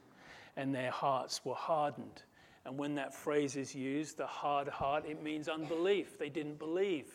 and 0.57 0.73
their 0.73 0.93
hearts 0.93 1.45
were 1.45 1.55
hardened. 1.55 2.23
And 2.65 2.79
when 2.79 2.95
that 2.95 3.13
phrase 3.13 3.57
is 3.57 3.75
used, 3.75 4.19
the 4.19 4.27
hard 4.27 4.69
heart, 4.69 5.05
it 5.05 5.21
means 5.23 5.49
unbelief. 5.49 6.17
They 6.17 6.29
didn't 6.29 6.59
believe. 6.59 7.13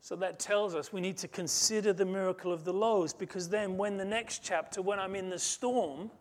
So 0.00 0.14
that 0.16 0.38
tells 0.38 0.76
us 0.76 0.92
we 0.92 1.00
need 1.00 1.16
to 1.18 1.28
consider 1.28 1.92
the 1.92 2.04
miracle 2.04 2.52
of 2.52 2.64
the 2.64 2.72
loaves 2.72 3.12
because 3.12 3.48
then, 3.48 3.76
when 3.76 3.96
the 3.96 4.04
next 4.04 4.44
chapter, 4.44 4.80
when 4.80 5.00
I'm 5.00 5.16
in 5.16 5.30
the 5.30 5.38
storm, 5.38 6.12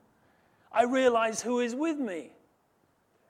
I 0.76 0.84
realize 0.84 1.42
who 1.42 1.62
is 1.62 1.74
with 1.74 1.98
me 1.98 2.32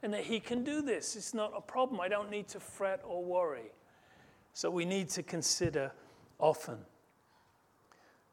and 0.01 0.11
that 0.13 0.23
He 0.23 0.39
can 0.39 0.63
do 0.63 0.81
this. 0.81 1.15
It's 1.15 1.33
not 1.33 1.53
a 1.55 1.61
problem. 1.61 2.01
I 2.01 2.07
don't 2.07 2.31
need 2.31 2.47
to 2.49 2.59
fret 2.59 3.01
or 3.05 3.23
worry. 3.23 3.71
So 4.53 4.71
we 4.71 4.83
need 4.83 5.09
to 5.09 5.21
consider 5.21 5.91
often 6.39 6.79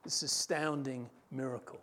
this 0.03 0.22
astounding 0.22 1.11
miracle. 1.31 1.81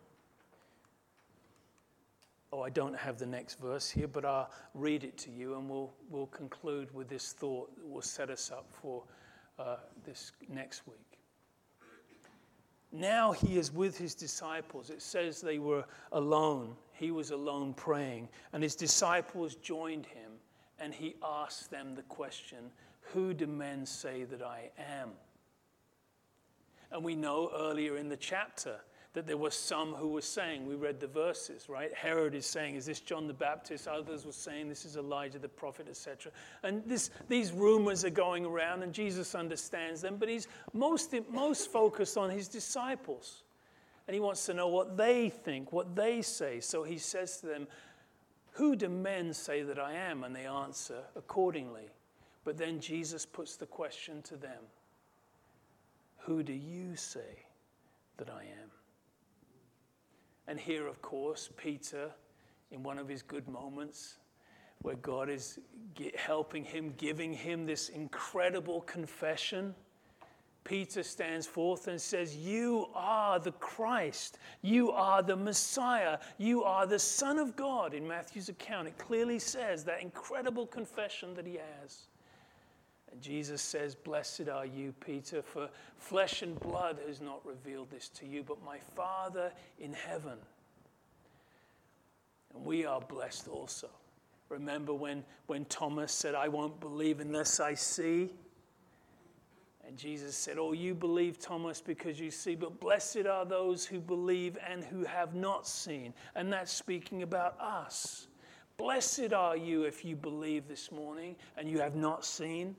Oh, 2.51 2.61
I 2.61 2.69
don't 2.71 2.95
have 2.95 3.19
the 3.19 3.27
next 3.27 3.59
verse 3.59 3.89
here, 3.91 4.07
but 4.07 4.25
I'll 4.25 4.49
read 4.73 5.03
it 5.03 5.15
to 5.19 5.31
you 5.31 5.55
and 5.55 5.69
we'll, 5.69 5.93
we'll 6.09 6.27
conclude 6.27 6.91
with 6.95 7.07
this 7.07 7.31
thought 7.33 7.75
that 7.77 7.87
will 7.87 8.01
set 8.01 8.31
us 8.31 8.49
up 8.51 8.65
for 8.71 9.03
uh, 9.59 9.75
this 10.03 10.31
next 10.49 10.87
week. 10.87 11.08
Now 12.91 13.31
he 13.31 13.57
is 13.57 13.71
with 13.71 13.97
his 13.97 14.15
disciples. 14.15 14.89
It 14.89 15.01
says 15.01 15.41
they 15.41 15.59
were 15.59 15.85
alone 16.11 16.75
he 16.99 17.11
was 17.11 17.31
alone 17.31 17.73
praying, 17.73 18.27
and 18.51 18.61
his 18.61 18.75
disciples 18.75 19.55
joined 19.55 20.05
him, 20.05 20.33
and 20.79 20.93
he 20.93 21.15
asked 21.23 21.71
them 21.71 21.95
the 21.95 22.03
question 22.03 22.71
Who 23.13 23.33
do 23.33 23.47
men 23.47 23.85
say 23.85 24.25
that 24.25 24.41
I 24.41 24.69
am? 24.77 25.11
And 26.91 27.01
we 27.01 27.15
know 27.15 27.51
earlier 27.55 27.95
in 27.95 28.09
the 28.09 28.17
chapter 28.17 28.81
that 29.13 29.25
there 29.25 29.37
were 29.37 29.49
some 29.49 29.93
who 29.93 30.09
were 30.09 30.21
saying, 30.21 30.67
we 30.67 30.75
read 30.75 30.99
the 30.99 31.07
verses, 31.07 31.67
right? 31.67 31.93
Herod 31.93 32.35
is 32.35 32.45
saying, 32.45 32.75
Is 32.75 32.85
this 32.85 32.99
John 32.99 33.27
the 33.27 33.33
Baptist? 33.33 33.87
Others 33.87 34.25
were 34.25 34.31
saying, 34.31 34.69
This 34.69 34.85
is 34.85 34.97
Elijah 34.97 35.39
the 35.39 35.49
prophet, 35.49 35.87
etc. 35.89 36.31
And 36.63 36.83
this, 36.85 37.09
these 37.27 37.51
rumors 37.51 38.05
are 38.05 38.11
going 38.11 38.45
around, 38.45 38.83
and 38.83 38.93
Jesus 38.93 39.33
understands 39.33 40.01
them, 40.01 40.17
but 40.17 40.29
he's 40.29 40.47
most, 40.73 41.13
most 41.31 41.71
focused 41.71 42.17
on 42.17 42.29
his 42.29 42.47
disciples 42.47 43.43
and 44.09 44.15
he 44.15 44.19
wants 44.19 44.47
to 44.47 44.55
know 44.55 44.67
what 44.67 44.97
they 44.97 45.29
think, 45.29 45.71
what 45.71 45.95
they 45.95 46.23
say. 46.23 46.61
So 46.61 46.81
he 46.81 46.97
says 46.97 47.37
to 47.41 47.45
them, 47.45 47.67
Who 48.53 48.75
do 48.75 48.89
men 48.89 49.33
say 49.33 49.61
that 49.61 49.77
I 49.77 49.93
am? 49.93 50.23
And 50.23 50.35
they 50.35 50.47
answer 50.47 51.03
accordingly. 51.15 51.91
But 52.43 52.57
then 52.57 52.79
Jesus 52.79 53.23
puts 53.23 53.55
the 53.55 53.67
question 53.67 54.23
to 54.23 54.35
them 54.35 54.63
Who 56.21 56.41
do 56.41 56.53
you 56.53 56.95
say 56.95 57.45
that 58.17 58.31
I 58.31 58.41
am? 58.41 58.71
And 60.49 60.59
here, 60.59 60.87
of 60.87 60.99
course, 61.03 61.47
Peter, 61.57 62.09
in 62.71 62.81
one 62.81 62.97
of 62.97 63.07
his 63.07 63.21
good 63.21 63.47
moments, 63.47 64.17
where 64.81 64.95
God 64.95 65.29
is 65.29 65.59
helping 66.17 66.63
him, 66.63 66.91
giving 66.97 67.31
him 67.31 67.67
this 67.67 67.89
incredible 67.89 68.81
confession. 68.81 69.75
Peter 70.63 71.03
stands 71.03 71.45
forth 71.45 71.87
and 71.87 72.01
says, 72.01 72.35
You 72.35 72.87
are 72.95 73.37
the 73.37 73.51
Christ. 73.53 74.39
You 74.63 74.89
are 74.91 75.21
the 75.21 75.35
Messiah. 75.35 76.17
You 76.39 76.63
are 76.63 76.87
the 76.87 76.99
Son 76.99 77.37
of 77.37 77.55
God. 77.55 77.93
In 77.93 78.07
Matthew's 78.07 78.49
account, 78.49 78.87
it 78.87 78.97
clearly 78.97 79.37
says 79.37 79.83
that 79.83 80.01
incredible 80.01 80.65
confession 80.65 81.35
that 81.35 81.45
he 81.45 81.59
has. 81.79 82.07
And 83.11 83.21
Jesus 83.21 83.61
says, 83.61 83.95
Blessed 83.95 84.49
are 84.49 84.65
you, 84.65 84.93
Peter, 85.03 85.41
for 85.41 85.69
flesh 85.97 86.41
and 86.41 86.59
blood 86.59 86.99
has 87.07 87.21
not 87.21 87.45
revealed 87.45 87.89
this 87.89 88.09
to 88.09 88.25
you, 88.25 88.43
but 88.43 88.63
my 88.63 88.77
Father 88.95 89.51
in 89.79 89.93
heaven. 89.93 90.37
And 92.53 92.65
we 92.65 92.85
are 92.85 93.01
blessed 93.01 93.47
also. 93.47 93.89
Remember 94.49 94.93
when, 94.93 95.23
when 95.47 95.65
Thomas 95.65 96.11
said, 96.11 96.33
I 96.35 96.47
won't 96.47 96.79
believe 96.79 97.19
unless 97.19 97.59
I 97.59 97.75
see? 97.75 98.31
And 99.87 99.97
Jesus 99.97 100.35
said, 100.35 100.57
Oh, 100.59 100.73
you 100.73 100.93
believe, 100.93 101.39
Thomas, 101.39 101.81
because 101.81 102.19
you 102.19 102.29
see, 102.29 102.55
but 102.55 102.79
blessed 102.79 103.25
are 103.25 103.45
those 103.45 103.85
who 103.85 103.99
believe 103.99 104.57
and 104.67 104.83
who 104.83 105.03
have 105.03 105.33
not 105.33 105.67
seen. 105.67 106.13
And 106.35 106.51
that's 106.53 106.71
speaking 106.71 107.23
about 107.23 107.59
us. 107.59 108.27
Blessed 108.77 109.33
are 109.33 109.57
you 109.57 109.83
if 109.83 110.05
you 110.05 110.15
believe 110.15 110.67
this 110.67 110.91
morning 110.91 111.35
and 111.57 111.69
you 111.69 111.79
have 111.79 111.95
not 111.95 112.23
seen. 112.23 112.75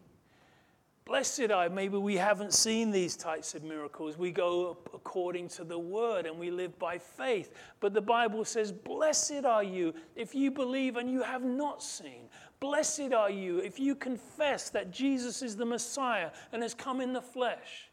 Blessed 1.05 1.51
are, 1.51 1.69
maybe 1.69 1.97
we 1.97 2.17
haven't 2.17 2.55
seen 2.55 2.91
these 2.91 3.17
types 3.17 3.55
of 3.55 3.65
miracles. 3.65 4.17
We 4.17 4.31
go 4.31 4.79
according 4.95 5.49
to 5.49 5.65
the 5.65 5.79
word 5.79 6.27
and 6.27 6.39
we 6.39 6.51
live 6.51 6.79
by 6.79 6.99
faith. 6.99 7.53
But 7.81 7.95
the 7.95 8.01
Bible 8.01 8.45
says, 8.45 8.71
Blessed 8.71 9.45
are 9.45 9.65
you 9.65 9.93
if 10.15 10.35
you 10.35 10.51
believe 10.51 10.97
and 10.97 11.11
you 11.11 11.23
have 11.23 11.43
not 11.43 11.83
seen. 11.83 12.29
Blessed 12.61 13.13
are 13.13 13.31
you 13.31 13.59
if 13.59 13.81
you 13.81 13.95
confess 13.95 14.71
that 14.71 14.91
Jesus 14.93 15.43
is 15.43 15.57
the 15.57 15.67
Messiah 15.67 16.31
and 16.53 16.63
has 16.63 16.75
come 16.75 17.01
in 17.01 17.13
the 17.13 17.23
flesh. 17.23 17.91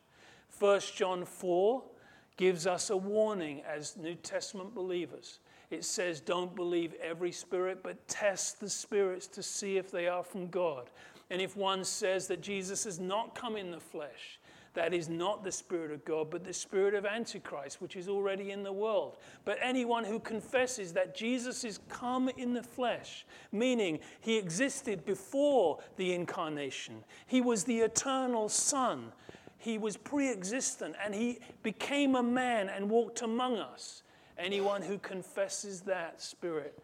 1 0.59 0.81
John 0.95 1.25
4 1.25 1.83
gives 2.35 2.67
us 2.67 2.89
a 2.89 2.97
warning 2.97 3.63
as 3.67 3.97
New 3.97 4.15
Testament 4.15 4.75
believers. 4.75 5.39
It 5.69 5.83
says, 5.83 6.19
Don't 6.19 6.55
believe 6.55 6.93
every 7.01 7.31
spirit, 7.31 7.79
but 7.83 8.07
test 8.07 8.59
the 8.59 8.69
spirits 8.69 9.27
to 9.27 9.43
see 9.43 9.77
if 9.77 9.91
they 9.91 10.07
are 10.07 10.23
from 10.23 10.47
God. 10.47 10.89
And 11.29 11.41
if 11.41 11.57
one 11.57 11.83
says 11.83 12.27
that 12.27 12.41
Jesus 12.41 12.85
has 12.85 12.99
not 12.99 13.35
come 13.35 13.57
in 13.57 13.71
the 13.71 13.79
flesh, 13.79 14.39
that 14.77 14.93
is 14.93 15.09
not 15.09 15.43
the 15.43 15.51
Spirit 15.51 15.91
of 15.91 16.05
God, 16.05 16.29
but 16.29 16.43
the 16.43 16.53
Spirit 16.53 16.93
of 16.93 17.03
Antichrist, 17.03 17.81
which 17.81 17.95
is 17.95 18.07
already 18.07 18.51
in 18.51 18.61
the 18.61 18.71
world. 18.71 19.17
But 19.43 19.57
anyone 19.59 20.03
who 20.03 20.19
confesses 20.19 20.93
that 20.93 21.15
Jesus 21.15 21.63
is 21.63 21.79
come 21.89 22.29
in 22.37 22.53
the 22.53 22.61
flesh, 22.61 23.25
meaning 23.51 23.99
he 24.21 24.37
existed 24.37 25.03
before 25.03 25.79
the 25.95 26.13
incarnation, 26.13 27.03
he 27.25 27.41
was 27.41 27.63
the 27.63 27.79
eternal 27.79 28.49
Son, 28.49 29.11
he 29.57 29.79
was 29.79 29.97
pre 29.97 30.29
existent, 30.29 30.95
and 31.03 31.15
he 31.15 31.39
became 31.63 32.15
a 32.15 32.23
man 32.23 32.69
and 32.69 32.87
walked 32.87 33.23
among 33.23 33.57
us. 33.57 34.03
Anyone 34.37 34.83
who 34.83 34.99
confesses 34.99 35.81
that 35.81 36.21
Spirit, 36.21 36.77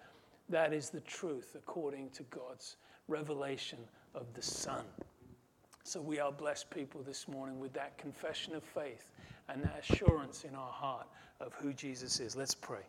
that 0.49 0.73
is 0.73 0.89
the 0.89 1.01
truth 1.01 1.55
according 1.55 2.09
to 2.09 2.23
God's 2.23 2.77
revelation 3.07 3.77
of 4.15 4.33
the 4.33 4.41
Son. 4.41 4.83
So 5.83 6.01
we 6.01 6.19
are 6.19 6.31
blessed 6.31 6.69
people 6.69 7.01
this 7.01 7.27
morning 7.27 7.59
with 7.59 7.73
that 7.73 7.97
confession 7.97 8.55
of 8.55 8.63
faith 8.63 9.09
and 9.49 9.61
that 9.63 9.83
assurance 9.87 10.45
in 10.45 10.55
our 10.55 10.71
heart 10.71 11.07
of 11.39 11.53
who 11.55 11.73
Jesus 11.73 12.19
is. 12.19 12.35
Let's 12.35 12.55
pray. 12.55 12.85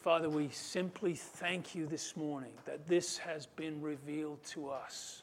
Father, 0.00 0.28
we 0.28 0.48
simply 0.50 1.14
thank 1.14 1.74
you 1.74 1.86
this 1.86 2.16
morning 2.16 2.52
that 2.64 2.86
this 2.88 3.18
has 3.18 3.46
been 3.46 3.80
revealed 3.82 4.42
to 4.44 4.68
us. 4.68 5.22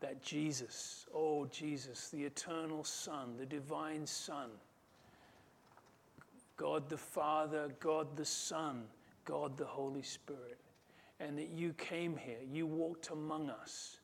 That 0.00 0.22
Jesus, 0.22 1.06
oh 1.14 1.46
Jesus, 1.46 2.08
the 2.08 2.24
eternal 2.24 2.84
Son, 2.84 3.34
the 3.38 3.46
divine 3.46 4.06
Son, 4.06 4.48
God 6.56 6.88
the 6.88 6.96
Father, 6.96 7.68
God 7.80 8.16
the 8.16 8.24
Son, 8.24 8.84
God 9.24 9.56
the 9.58 9.64
Holy 9.64 10.02
Spirit, 10.02 10.58
and 11.20 11.38
that 11.38 11.50
you 11.50 11.74
came 11.74 12.16
here, 12.16 12.38
you 12.50 12.66
walked 12.66 13.10
among 13.10 13.50
us, 13.50 13.98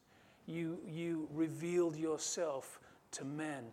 you, 0.46 0.78
you 0.86 1.28
revealed 1.32 1.96
yourself 1.96 2.78
to 3.12 3.24
men 3.24 3.64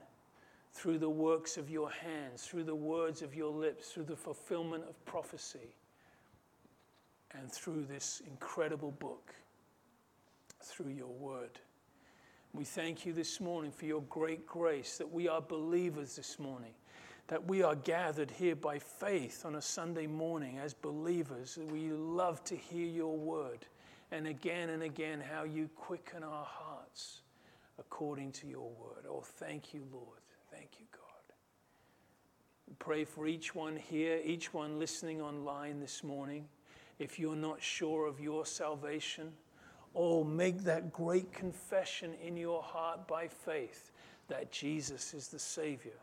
through 0.72 0.98
the 0.98 1.10
works 1.10 1.58
of 1.58 1.70
your 1.70 1.92
hands, 1.92 2.44
through 2.46 2.64
the 2.64 2.74
words 2.74 3.22
of 3.22 3.36
your 3.36 3.52
lips, 3.52 3.90
through 3.90 4.06
the 4.06 4.16
fulfillment 4.16 4.84
of 4.90 5.06
prophecy, 5.06 5.76
and 7.34 7.52
through 7.52 7.84
this 7.84 8.22
incredible 8.26 8.92
book, 8.92 9.34
through 10.62 10.90
your 10.90 11.12
word. 11.12 11.60
We 12.54 12.64
thank 12.64 13.06
you 13.06 13.14
this 13.14 13.42
morning 13.42 13.72
for 13.72 13.86
your 13.86 14.02
great 14.04 14.46
grace 14.48 14.98
that 14.98 15.12
we 15.12 15.28
are 15.28 15.42
believers 15.42 16.16
this 16.16 16.40
morning 16.40 16.74
that 17.28 17.48
we 17.48 17.64
are 17.64 17.76
gathered 17.76 18.32
here 18.32 18.56
by 18.56 18.80
faith 18.80 19.46
on 19.46 19.56
a 19.56 19.62
Sunday 19.62 20.08
morning 20.08 20.60
as 20.60 20.74
believers. 20.74 21.58
We 21.72 21.90
love 21.90 22.44
to 22.46 22.56
hear 22.56 22.86
your 22.86 23.18
word. 23.18 23.66
And 24.12 24.28
again 24.28 24.70
and 24.70 24.84
again, 24.84 25.22
how 25.22 25.44
you 25.44 25.70
quicken 25.76 26.24
our 26.24 26.46
hearts 26.46 27.22
according 27.80 28.34
to 28.34 28.48
your 28.48 28.70
word. 28.70 29.06
Oh, 29.10 29.22
thank 29.22 29.74
you, 29.74 29.84
Lord. 29.92 30.20
Thank 30.52 30.72
you, 30.80 30.86
God. 30.92 31.02
We 32.68 32.76
pray 32.78 33.06
for 33.06 33.26
each 33.26 33.56
one 33.56 33.78
here, 33.78 34.20
each 34.24 34.54
one 34.54 34.78
listening 34.78 35.22
online 35.22 35.80
this 35.80 36.04
morning. 36.04 36.46
If 37.00 37.18
you're 37.18 37.36
not 37.36 37.62
sure 37.62 38.06
of 38.06 38.20
your 38.20 38.46
salvation, 38.46 39.32
oh, 39.96 40.24
make 40.24 40.60
that 40.64 40.92
great 40.92 41.34
confession 41.34 42.14
in 42.22 42.38
your 42.38 42.62
heart 42.62 43.08
by 43.08 43.28
faith 43.30 43.92
that 44.28 44.52
Jesus 44.52 45.14
is 45.14 45.30
the 45.30 45.40
Savior 45.40 45.94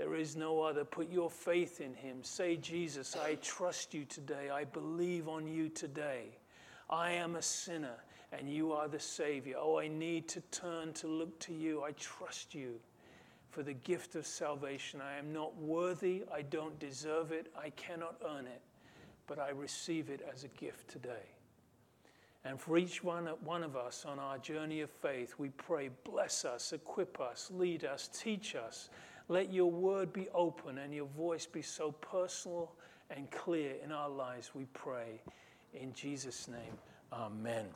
there 0.00 0.14
is 0.14 0.34
no 0.34 0.62
other. 0.62 0.82
Put 0.82 1.10
your 1.10 1.28
faith 1.28 1.82
in 1.82 1.92
him. 1.92 2.24
Say, 2.24 2.56
Jesus, 2.56 3.18
I 3.22 3.34
trust 3.42 3.92
you 3.92 4.06
today. 4.06 4.48
I 4.48 4.64
believe 4.64 5.28
on 5.28 5.46
you 5.46 5.68
today. 5.68 6.38
I 6.88 7.10
am 7.10 7.36
a 7.36 7.42
sinner 7.42 7.96
and 8.32 8.48
you 8.48 8.72
are 8.72 8.88
the 8.88 8.98
Savior. 8.98 9.56
Oh, 9.60 9.78
I 9.78 9.88
need 9.88 10.26
to 10.28 10.40
turn 10.52 10.94
to 10.94 11.06
look 11.06 11.38
to 11.40 11.52
you. 11.52 11.82
I 11.82 11.92
trust 11.98 12.54
you 12.54 12.80
for 13.50 13.62
the 13.62 13.74
gift 13.74 14.14
of 14.14 14.26
salvation. 14.26 15.02
I 15.02 15.18
am 15.18 15.34
not 15.34 15.54
worthy. 15.58 16.24
I 16.32 16.40
don't 16.40 16.78
deserve 16.78 17.30
it. 17.30 17.52
I 17.54 17.68
cannot 17.68 18.16
earn 18.26 18.46
it. 18.46 18.62
But 19.26 19.38
I 19.38 19.50
receive 19.50 20.08
it 20.08 20.26
as 20.32 20.44
a 20.44 20.48
gift 20.48 20.88
today. 20.88 21.28
And 22.46 22.58
for 22.58 22.78
each 22.78 23.04
one, 23.04 23.26
one 23.44 23.62
of 23.62 23.76
us 23.76 24.06
on 24.08 24.18
our 24.18 24.38
journey 24.38 24.80
of 24.80 24.88
faith, 24.88 25.34
we 25.36 25.50
pray, 25.50 25.90
bless 26.04 26.46
us, 26.46 26.72
equip 26.72 27.20
us, 27.20 27.50
lead 27.52 27.84
us, 27.84 28.08
teach 28.18 28.54
us 28.54 28.88
let 29.30 29.52
your 29.52 29.70
word 29.70 30.12
be 30.12 30.28
open 30.34 30.78
and 30.78 30.92
your 30.92 31.06
voice 31.06 31.46
be 31.46 31.62
so 31.62 31.92
personal 31.92 32.72
and 33.10 33.30
clear 33.30 33.74
in 33.82 33.92
our 33.92 34.10
lives, 34.10 34.50
we 34.54 34.64
pray. 34.74 35.22
In 35.72 35.92
Jesus' 35.94 36.48
name, 36.48 36.76
amen. 37.12 37.70